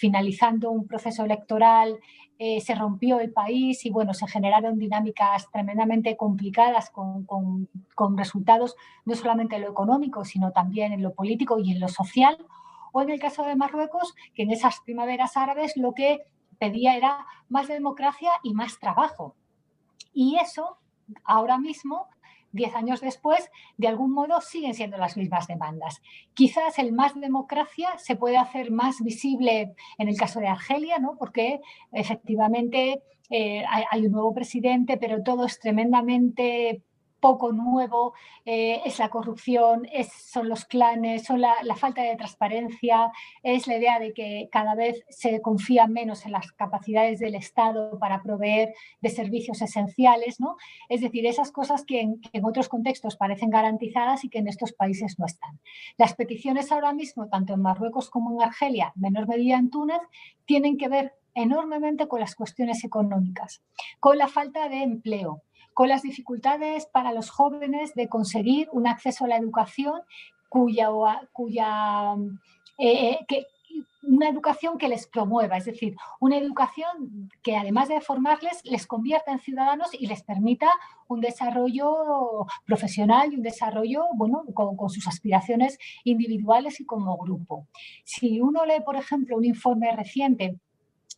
finalizando 0.00 0.72
un 0.72 0.88
proceso 0.88 1.24
electoral 1.24 2.00
se 2.36 2.74
rompió 2.74 3.20
el 3.20 3.32
país 3.32 3.86
y 3.86 3.90
bueno, 3.90 4.14
se 4.14 4.26
generaron 4.26 4.78
dinámicas 4.78 5.48
tremendamente 5.52 6.16
complicadas 6.16 6.90
con, 6.90 7.24
con 7.94 8.18
resultados 8.18 8.74
no 9.04 9.14
solamente 9.14 9.54
en 9.56 9.62
lo 9.62 9.70
económico, 9.70 10.24
sino 10.24 10.50
también 10.50 10.92
en 10.92 11.02
lo 11.02 11.14
político 11.14 11.60
y 11.60 11.70
en 11.70 11.78
lo 11.78 11.88
social 11.88 12.36
o 12.92 13.02
en 13.02 13.10
el 13.10 13.20
caso 13.20 13.44
de 13.44 13.56
Marruecos, 13.56 14.14
que 14.34 14.42
en 14.42 14.50
esas 14.50 14.80
primaveras 14.80 15.36
árabes 15.36 15.76
lo 15.76 15.92
que 15.92 16.20
pedía 16.58 16.96
era 16.96 17.26
más 17.48 17.68
democracia 17.68 18.30
y 18.42 18.54
más 18.54 18.78
trabajo. 18.78 19.34
Y 20.12 20.36
eso, 20.38 20.78
ahora 21.24 21.58
mismo, 21.58 22.08
diez 22.52 22.74
años 22.74 23.00
después, 23.00 23.50
de 23.76 23.88
algún 23.88 24.12
modo 24.12 24.40
siguen 24.40 24.74
siendo 24.74 24.96
las 24.96 25.16
mismas 25.16 25.46
demandas. 25.46 26.02
Quizás 26.34 26.78
el 26.78 26.92
más 26.92 27.18
democracia 27.18 27.96
se 27.98 28.16
puede 28.16 28.36
hacer 28.36 28.70
más 28.70 29.00
visible 29.02 29.74
en 29.98 30.08
el 30.08 30.16
caso 30.16 30.40
de 30.40 30.48
Argelia, 30.48 30.98
¿no? 30.98 31.16
porque 31.16 31.60
efectivamente 31.92 33.02
eh, 33.30 33.62
hay, 33.68 34.06
un 34.06 34.12
nuevo 34.12 34.34
presidente, 34.34 34.96
pero 34.96 35.22
todo 35.22 35.46
es 35.46 35.60
tremendamente 35.60 36.82
poco 37.20 37.52
nuevo, 37.52 38.14
eh, 38.44 38.80
es 38.84 38.98
la 38.98 39.08
corrupción, 39.08 39.86
son 40.10 40.48
los 40.48 40.64
clanes, 40.64 41.24
son 41.24 41.40
la, 41.40 41.54
falta 41.76 42.02
de 42.02 42.16
transparencia, 42.16 43.12
es 43.42 43.66
la 43.66 43.76
idea 43.76 43.98
de 43.98 44.12
que 44.12 44.48
cada 44.50 44.74
vez 44.74 45.04
se 45.08 45.40
confía 45.40 45.86
menos 45.86 46.26
en 46.26 46.32
las 46.32 46.52
capacidades 46.52 47.20
del 47.20 47.34
Estado 47.34 47.98
para 47.98 48.22
proveer 48.22 48.74
de 49.00 49.08
servicios 49.10 49.62
esenciales, 49.62 50.40
¿no? 50.40 50.56
Es 50.88 51.00
decir, 51.00 51.26
esas 51.26 51.52
cosas 51.52 51.84
que 51.84 52.00
en, 52.00 52.20
que 52.20 52.38
en 52.38 52.44
otros 52.44 52.68
contextos 52.68 53.16
parecen 53.16 53.50
garantizadas 53.50 54.24
y 54.24 54.28
que 54.28 54.38
en 54.38 54.48
estos 54.48 54.72
países 54.72 55.18
no 55.18 55.26
están. 55.26 55.60
Las 55.96 56.14
peticiones 56.14 56.72
ahora 56.72 56.92
mismo, 56.92 57.28
tanto 57.28 57.54
en 57.54 57.62
Marruecos 57.62 58.10
como 58.10 58.32
en 58.32 58.42
Argelia, 58.42 58.92
menor 58.96 59.28
medida 59.28 59.56
en 59.56 59.70
Túnez, 59.70 60.00
tienen 60.44 60.76
que 60.76 60.88
ver 60.88 61.14
enormemente 61.34 62.08
con 62.08 62.20
las 62.20 62.34
cuestiones 62.34 62.84
económicas, 62.84 63.62
con 63.98 64.18
la 64.18 64.28
falta 64.28 64.68
de 64.68 64.82
empleo, 64.82 65.42
con 65.74 65.88
las 65.88 66.02
dificultades 66.02 66.86
para 66.86 67.12
los 67.12 67.30
jóvenes 67.30 67.94
de 67.94 68.08
conseguir 68.08 68.68
un 68.72 68.86
acceso 68.86 69.24
a 69.24 69.28
la 69.28 69.36
educación 69.36 70.00
cuya, 70.48 70.88
eh, 72.78 73.18
eh, 73.28 73.46
una 74.02 74.28
educación 74.28 74.78
que 74.78 74.88
les 74.88 75.06
promueva, 75.06 75.56
es 75.56 75.66
decir, 75.66 75.94
una 76.18 76.36
educación 76.38 77.30
que 77.42 77.56
además 77.56 77.88
de 77.88 78.00
formarles, 78.00 78.60
les 78.64 78.86
convierta 78.86 79.30
en 79.30 79.38
ciudadanos 79.38 79.90
y 79.92 80.06
les 80.06 80.22
permita 80.22 80.68
un 81.06 81.20
desarrollo 81.20 82.46
profesional 82.64 83.32
y 83.32 83.36
un 83.36 83.42
desarrollo, 83.42 84.04
bueno, 84.14 84.42
con, 84.54 84.90
sus 84.90 85.06
aspiraciones 85.06 85.78
individuales 86.04 86.80
y 86.80 86.84
como 86.84 87.16
grupo. 87.18 87.68
Si 88.04 88.40
uno 88.40 88.64
lee, 88.64 88.82
por 88.84 88.96
ejemplo, 88.96 89.36
un 89.36 89.44
informe 89.44 89.94
reciente 89.94 90.58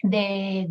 de, 0.02 0.66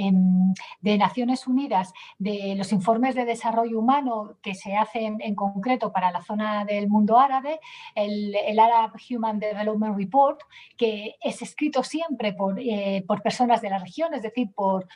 em, 0.00 0.54
de, 0.80 0.98
Naciones 0.98 1.46
Unidas, 1.46 1.92
de 2.18 2.54
los 2.56 2.72
informes 2.72 3.14
de 3.14 3.24
desarrollo 3.24 3.78
humano 3.78 4.36
que 4.42 4.54
se 4.54 4.76
hacen 4.76 5.18
en 5.20 5.34
concreto 5.34 5.92
para 5.92 6.10
la 6.10 6.22
zona 6.22 6.64
del 6.64 6.88
mundo 6.88 7.18
árabe, 7.18 7.60
el, 7.94 8.34
Arab 8.58 8.92
Human 9.08 9.38
Development 9.38 9.96
Report, 9.96 10.40
que 10.76 11.16
es 11.22 11.40
escrito 11.40 11.82
siempre 11.82 12.34
por, 12.34 12.58
eh, 12.60 13.04
personas 13.22 13.62
de 13.62 13.70
la 13.70 13.78
región, 13.78 14.12
es 14.14 14.22
decir, 14.22 14.50
por 14.54 14.86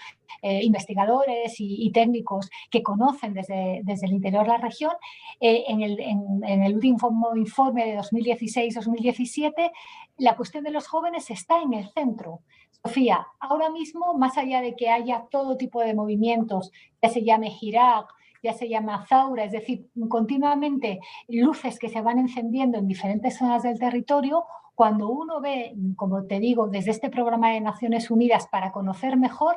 eh, 0.42 0.62
investigadores 0.62 1.54
y, 1.58 1.90
técnicos 1.92 2.50
que 2.70 2.82
conocen 2.82 3.32
desde, 3.32 3.80
desde, 3.84 4.06
el 4.06 4.12
interior 4.12 4.46
la 4.46 4.58
región. 4.58 4.92
Eh, 5.40 5.64
en, 5.68 5.80
el, 5.80 5.98
en 6.00 6.62
el 6.62 6.74
último 6.74 6.98
informe 7.36 7.86
de 7.86 7.98
2016-2017, 7.98 9.70
la 10.18 10.36
cuestión 10.36 10.64
de 10.64 10.70
los 10.70 10.86
jóvenes 10.86 11.30
está 11.30 11.62
en 11.62 11.72
el 11.72 11.88
centro. 11.90 12.40
Sofía, 12.86 13.26
ahora 13.40 13.70
mismo, 13.70 14.12
más 14.12 14.36
allá 14.36 14.60
de 14.60 14.76
que 14.76 14.90
haya 14.90 15.24
todo 15.30 15.56
tipo 15.56 15.80
de 15.80 15.94
movimientos, 15.94 16.70
ya 17.00 17.08
se 17.08 17.24
llame 17.24 17.50
Hirak, 17.58 18.12
ya 18.42 18.52
se 18.52 18.68
llama 18.68 19.06
Zaura, 19.06 19.44
es 19.44 19.52
decir, 19.52 19.88
continuamente 20.10 21.00
luces 21.28 21.78
que 21.78 21.88
se 21.88 22.02
van 22.02 22.18
encendiendo 22.18 22.76
en 22.76 22.86
diferentes 22.86 23.38
zonas 23.38 23.62
del 23.62 23.78
territorio, 23.78 24.44
cuando 24.74 25.08
uno 25.08 25.40
ve, 25.40 25.74
como 25.96 26.24
te 26.26 26.40
digo, 26.40 26.68
desde 26.68 26.90
este 26.90 27.08
programa 27.08 27.52
de 27.52 27.62
Naciones 27.62 28.10
Unidas 28.10 28.48
para 28.48 28.70
conocer 28.70 29.16
mejor, 29.16 29.56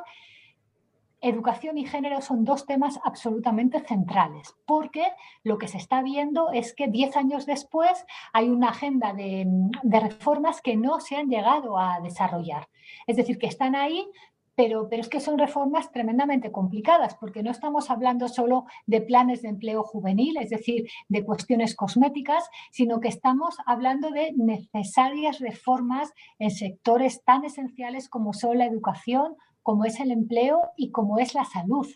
educación 1.20 1.78
y 1.78 1.86
género 1.86 2.20
son 2.20 2.44
dos 2.44 2.66
temas 2.66 3.00
absolutamente 3.04 3.80
centrales, 3.80 4.54
porque 4.66 5.04
lo 5.42 5.58
que 5.58 5.68
se 5.68 5.78
está 5.78 6.02
viendo 6.02 6.50
es 6.52 6.74
que 6.74 6.88
diez 6.88 7.16
años 7.16 7.46
después 7.46 8.04
hay 8.32 8.48
una 8.48 8.70
agenda 8.70 9.12
de, 9.12 9.46
reformas 9.82 10.60
que 10.60 10.76
no 10.76 11.00
se 11.00 11.16
han 11.16 11.28
llegado 11.28 11.78
a 11.78 12.00
desarrollar. 12.00 12.68
Es 13.06 13.16
decir, 13.16 13.38
que 13.38 13.46
están 13.46 13.74
ahí, 13.74 14.06
pero, 14.54 14.88
pero, 14.88 15.02
es 15.02 15.08
que 15.08 15.20
son 15.20 15.38
reformas 15.38 15.92
tremendamente 15.92 16.50
complicadas, 16.50 17.14
porque 17.14 17.44
no 17.44 17.50
estamos 17.52 17.90
hablando 17.90 18.26
solo 18.26 18.64
de 18.86 19.00
planes 19.00 19.42
de 19.42 19.48
empleo 19.48 19.84
juvenil, 19.84 20.36
es 20.36 20.50
decir, 20.50 20.88
de 21.08 21.24
cuestiones 21.24 21.76
cosméticas, 21.76 22.48
sino 22.72 22.98
que 22.98 23.06
estamos 23.06 23.56
hablando 23.66 24.10
de 24.10 24.32
necesarias 24.36 25.38
reformas 25.38 26.12
en 26.40 26.50
sectores 26.50 27.22
tan 27.22 27.44
esenciales 27.44 28.08
como 28.08 28.32
son 28.32 28.58
la 28.58 28.66
educación, 28.66 29.36
como 29.62 29.84
es 29.84 30.00
el 30.00 30.10
empleo 30.10 30.60
y 30.76 30.90
como 30.90 31.18
es 31.18 31.34
la 31.34 31.44
salud. 31.44 31.86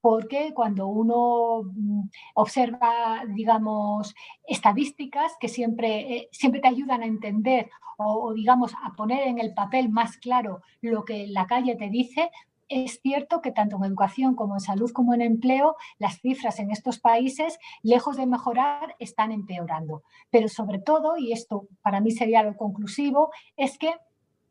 Porque 0.00 0.52
cuando 0.54 0.86
uno 0.88 1.62
mm, 1.64 2.08
observa, 2.34 3.22
digamos, 3.34 4.14
estadísticas 4.46 5.32
que 5.38 5.48
siempre, 5.48 6.16
eh, 6.16 6.28
siempre 6.32 6.60
te 6.60 6.68
ayudan 6.68 7.02
a 7.02 7.06
entender 7.06 7.68
o, 7.98 8.32
digamos, 8.32 8.72
a 8.82 8.92
poner 8.96 9.28
en 9.28 9.38
el 9.38 9.52
papel 9.52 9.90
más 9.90 10.16
claro 10.16 10.62
lo 10.80 11.04
que 11.04 11.26
la 11.26 11.46
calle 11.46 11.76
te 11.76 11.90
dice, 11.90 12.30
es 12.70 13.00
cierto 13.02 13.42
que 13.42 13.50
tanto 13.50 13.76
en 13.76 13.84
educación 13.84 14.36
como 14.36 14.54
en 14.54 14.60
salud 14.60 14.90
como 14.92 15.12
en 15.12 15.22
empleo, 15.22 15.76
las 15.98 16.20
cifras 16.20 16.60
en 16.60 16.70
estos 16.70 17.00
países, 17.00 17.58
lejos 17.82 18.16
de 18.16 18.26
mejorar, 18.26 18.94
están 19.00 19.32
empeorando. 19.32 20.04
Pero 20.30 20.48
sobre 20.48 20.78
todo, 20.78 21.18
y 21.18 21.32
esto 21.32 21.66
para 21.82 22.00
mí 22.00 22.12
sería 22.12 22.44
lo 22.44 22.56
conclusivo, 22.56 23.32
es 23.56 23.76
que 23.76 23.92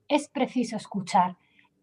es 0.10 0.28
preciso 0.28 0.76
escuchar 0.76 1.38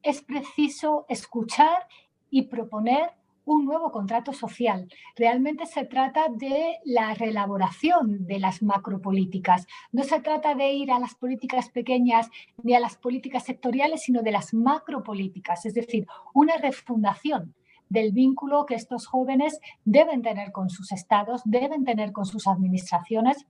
es 0.06 0.22
preciso 0.22 1.04
escuchar 1.08 1.88
y 2.30 2.42
proponer 2.42 3.10
un 3.44 3.64
nuevo 3.64 3.90
contrato 3.92 4.32
social. 4.32 4.88
Realmente 5.16 5.66
se 5.66 5.84
trata 5.84 6.28
de 6.28 6.78
la 6.84 7.14
reelaboración 7.14 8.26
de 8.26 8.40
las 8.40 8.62
macropolíticas. 8.62 9.66
No 9.92 10.02
se 10.02 10.20
trata 10.20 10.54
de 10.54 10.72
ir 10.72 10.90
a 10.90 10.98
las 10.98 11.14
políticas 11.14 11.70
pequeñas 11.70 12.28
ni 12.62 12.74
a 12.74 12.80
las 12.80 12.96
políticas 12.96 13.44
sectoriales, 13.44 14.02
sino 14.02 14.22
de 14.22 14.32
las 14.32 14.52
macropolíticas, 14.52 15.64
es 15.66 15.74
decir, 15.74 16.06
una 16.34 16.56
refundación 16.56 17.54
del 17.88 18.12
vínculo 18.12 18.66
que 18.66 18.74
estos 18.74 19.06
jóvenes 19.06 19.60
deben 19.84 20.22
tener 20.22 20.50
con 20.50 20.70
sus 20.70 20.90
estados, 20.90 21.42
deben 21.44 21.84
tener 21.84 22.12
con 22.12 22.26
sus 22.26 22.48
administraciones 22.48 23.46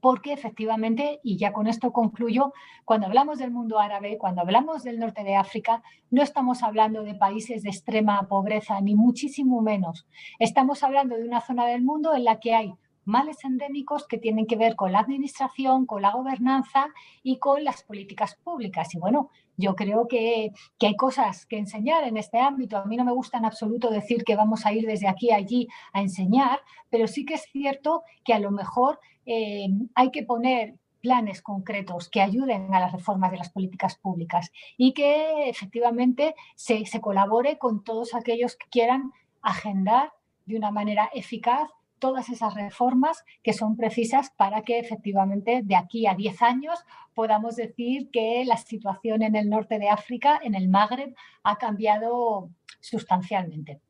porque 0.00 0.32
efectivamente, 0.32 1.20
y 1.22 1.36
ya 1.36 1.52
con 1.52 1.66
esto 1.66 1.92
concluyo, 1.92 2.52
cuando 2.84 3.06
hablamos 3.06 3.38
del 3.38 3.50
mundo 3.50 3.78
árabe, 3.78 4.18
cuando 4.18 4.42
hablamos 4.42 4.82
del 4.82 4.98
norte 4.98 5.24
de 5.24 5.36
África, 5.36 5.82
no 6.10 6.22
estamos 6.22 6.62
hablando 6.62 7.02
de 7.02 7.14
países 7.14 7.62
de 7.62 7.70
extrema 7.70 8.26
pobreza, 8.28 8.80
ni 8.80 8.94
muchísimo 8.94 9.60
menos. 9.60 10.06
Estamos 10.38 10.82
hablando 10.82 11.16
de 11.16 11.24
una 11.24 11.40
zona 11.40 11.66
del 11.66 11.82
mundo 11.82 12.14
en 12.14 12.24
la 12.24 12.40
que 12.40 12.54
hay 12.54 12.74
males 13.04 13.44
endémicos 13.44 14.06
que 14.06 14.18
tienen 14.18 14.46
que 14.46 14.56
ver 14.56 14.76
con 14.76 14.92
la 14.92 15.00
administración, 15.00 15.86
con 15.86 16.02
la 16.02 16.12
gobernanza 16.12 16.88
y 17.22 17.38
con 17.38 17.64
las 17.64 17.82
políticas 17.82 18.36
públicas. 18.36 18.94
Y 18.94 18.98
bueno, 18.98 19.30
yo 19.56 19.74
creo 19.74 20.06
que, 20.08 20.52
hay 20.80 20.96
cosas 20.96 21.46
que 21.46 21.58
enseñar 21.58 22.04
en 22.04 22.16
este 22.16 22.38
ámbito. 22.38 22.76
A 22.76 22.84
mí 22.84 22.96
no 22.96 23.04
me 23.04 23.12
gusta 23.12 23.38
en 23.38 23.44
absoluto 23.44 23.90
decir 23.90 24.24
que 24.24 24.36
vamos 24.36 24.66
a 24.66 24.72
ir 24.72 24.86
desde 24.86 25.08
aquí 25.08 25.30
a 25.30 25.36
allí 25.36 25.68
a 25.92 26.00
enseñar, 26.00 26.60
pero 26.90 27.06
sí 27.06 27.24
que 27.24 27.34
es 27.34 27.48
cierto 27.52 28.02
que 28.24 28.34
a 28.34 28.38
lo 28.38 28.50
mejor 28.50 29.00
eh, 29.26 29.68
hay 29.94 30.10
que 30.10 30.22
poner 30.22 30.76
planes 31.00 31.42
concretos 31.42 32.08
que 32.08 32.20
ayuden 32.20 32.72
a 32.72 32.80
las 32.80 32.92
reformas 32.92 33.32
de 33.32 33.38
las 33.38 33.50
políticas 33.50 33.98
públicas 33.98 34.52
y 34.76 34.94
que 34.94 35.48
efectivamente 35.48 36.34
se, 36.54 36.86
se 36.86 37.00
colabore 37.00 37.58
con 37.58 37.82
todos 37.82 38.14
aquellos 38.14 38.56
que 38.56 38.68
quieran 38.70 39.10
agendar 39.42 40.12
de 40.46 40.56
una 40.56 40.70
manera 40.70 41.10
eficaz 41.12 41.68
todas 42.02 42.28
esas 42.30 42.54
reformas 42.54 43.24
que 43.44 43.52
son 43.52 43.76
precisas 43.76 44.30
para 44.36 44.62
que 44.62 44.80
efectivamente 44.80 45.60
de 45.62 45.76
aquí 45.76 46.08
a 46.08 46.14
10 46.14 46.42
años 46.42 46.84
podamos 47.14 47.54
decir 47.54 48.10
que 48.10 48.44
la 48.44 48.56
situación 48.56 49.22
en 49.22 49.36
el 49.36 49.48
norte 49.48 49.78
de 49.78 49.88
África, 49.88 50.40
en 50.42 50.56
el 50.56 50.68
Magreb, 50.68 51.14
ha 51.44 51.56
cambiado 51.58 52.50
sustancialmente. 52.80 53.80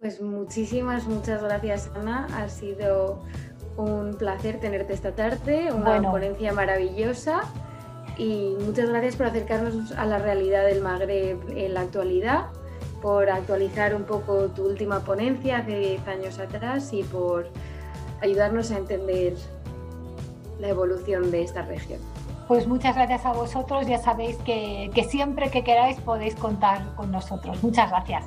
Pues 0.00 0.20
muchísimas, 0.20 1.06
muchas 1.06 1.40
gracias 1.44 1.88
Ana. 1.94 2.26
Ha 2.34 2.48
sido 2.48 3.22
un 3.76 4.16
placer 4.18 4.58
tenerte 4.58 4.92
esta 4.92 5.14
tarde, 5.14 5.72
una 5.72 6.02
ponencia 6.10 6.52
maravillosa 6.52 7.42
y 8.18 8.56
muchas 8.58 8.88
gracias 8.88 9.14
por 9.14 9.26
acercarnos 9.26 9.92
a 9.92 10.04
la 10.04 10.18
realidad 10.18 10.66
del 10.66 10.82
Magreb 10.82 11.38
en 11.56 11.74
la 11.74 11.82
actualidad 11.82 12.50
por 13.02 13.28
actualizar 13.28 13.94
un 13.94 14.04
poco 14.04 14.48
tu 14.48 14.64
última 14.64 15.00
ponencia 15.00 15.58
hace 15.58 15.78
10 15.78 16.08
años 16.08 16.38
atrás 16.38 16.92
y 16.92 17.02
por 17.02 17.48
ayudarnos 18.20 18.70
a 18.70 18.78
entender 18.78 19.34
la 20.60 20.68
evolución 20.68 21.30
de 21.30 21.42
esta 21.42 21.62
región. 21.62 22.00
Pues 22.48 22.66
muchas 22.66 22.94
gracias 22.94 23.26
a 23.26 23.32
vosotros, 23.32 23.86
ya 23.86 23.98
sabéis 23.98 24.36
que, 24.38 24.90
que 24.94 25.04
siempre 25.04 25.50
que 25.50 25.64
queráis 25.64 25.98
podéis 26.00 26.34
contar 26.36 26.94
con 26.94 27.10
nosotros. 27.10 27.62
Muchas 27.62 27.90
gracias. 27.90 28.24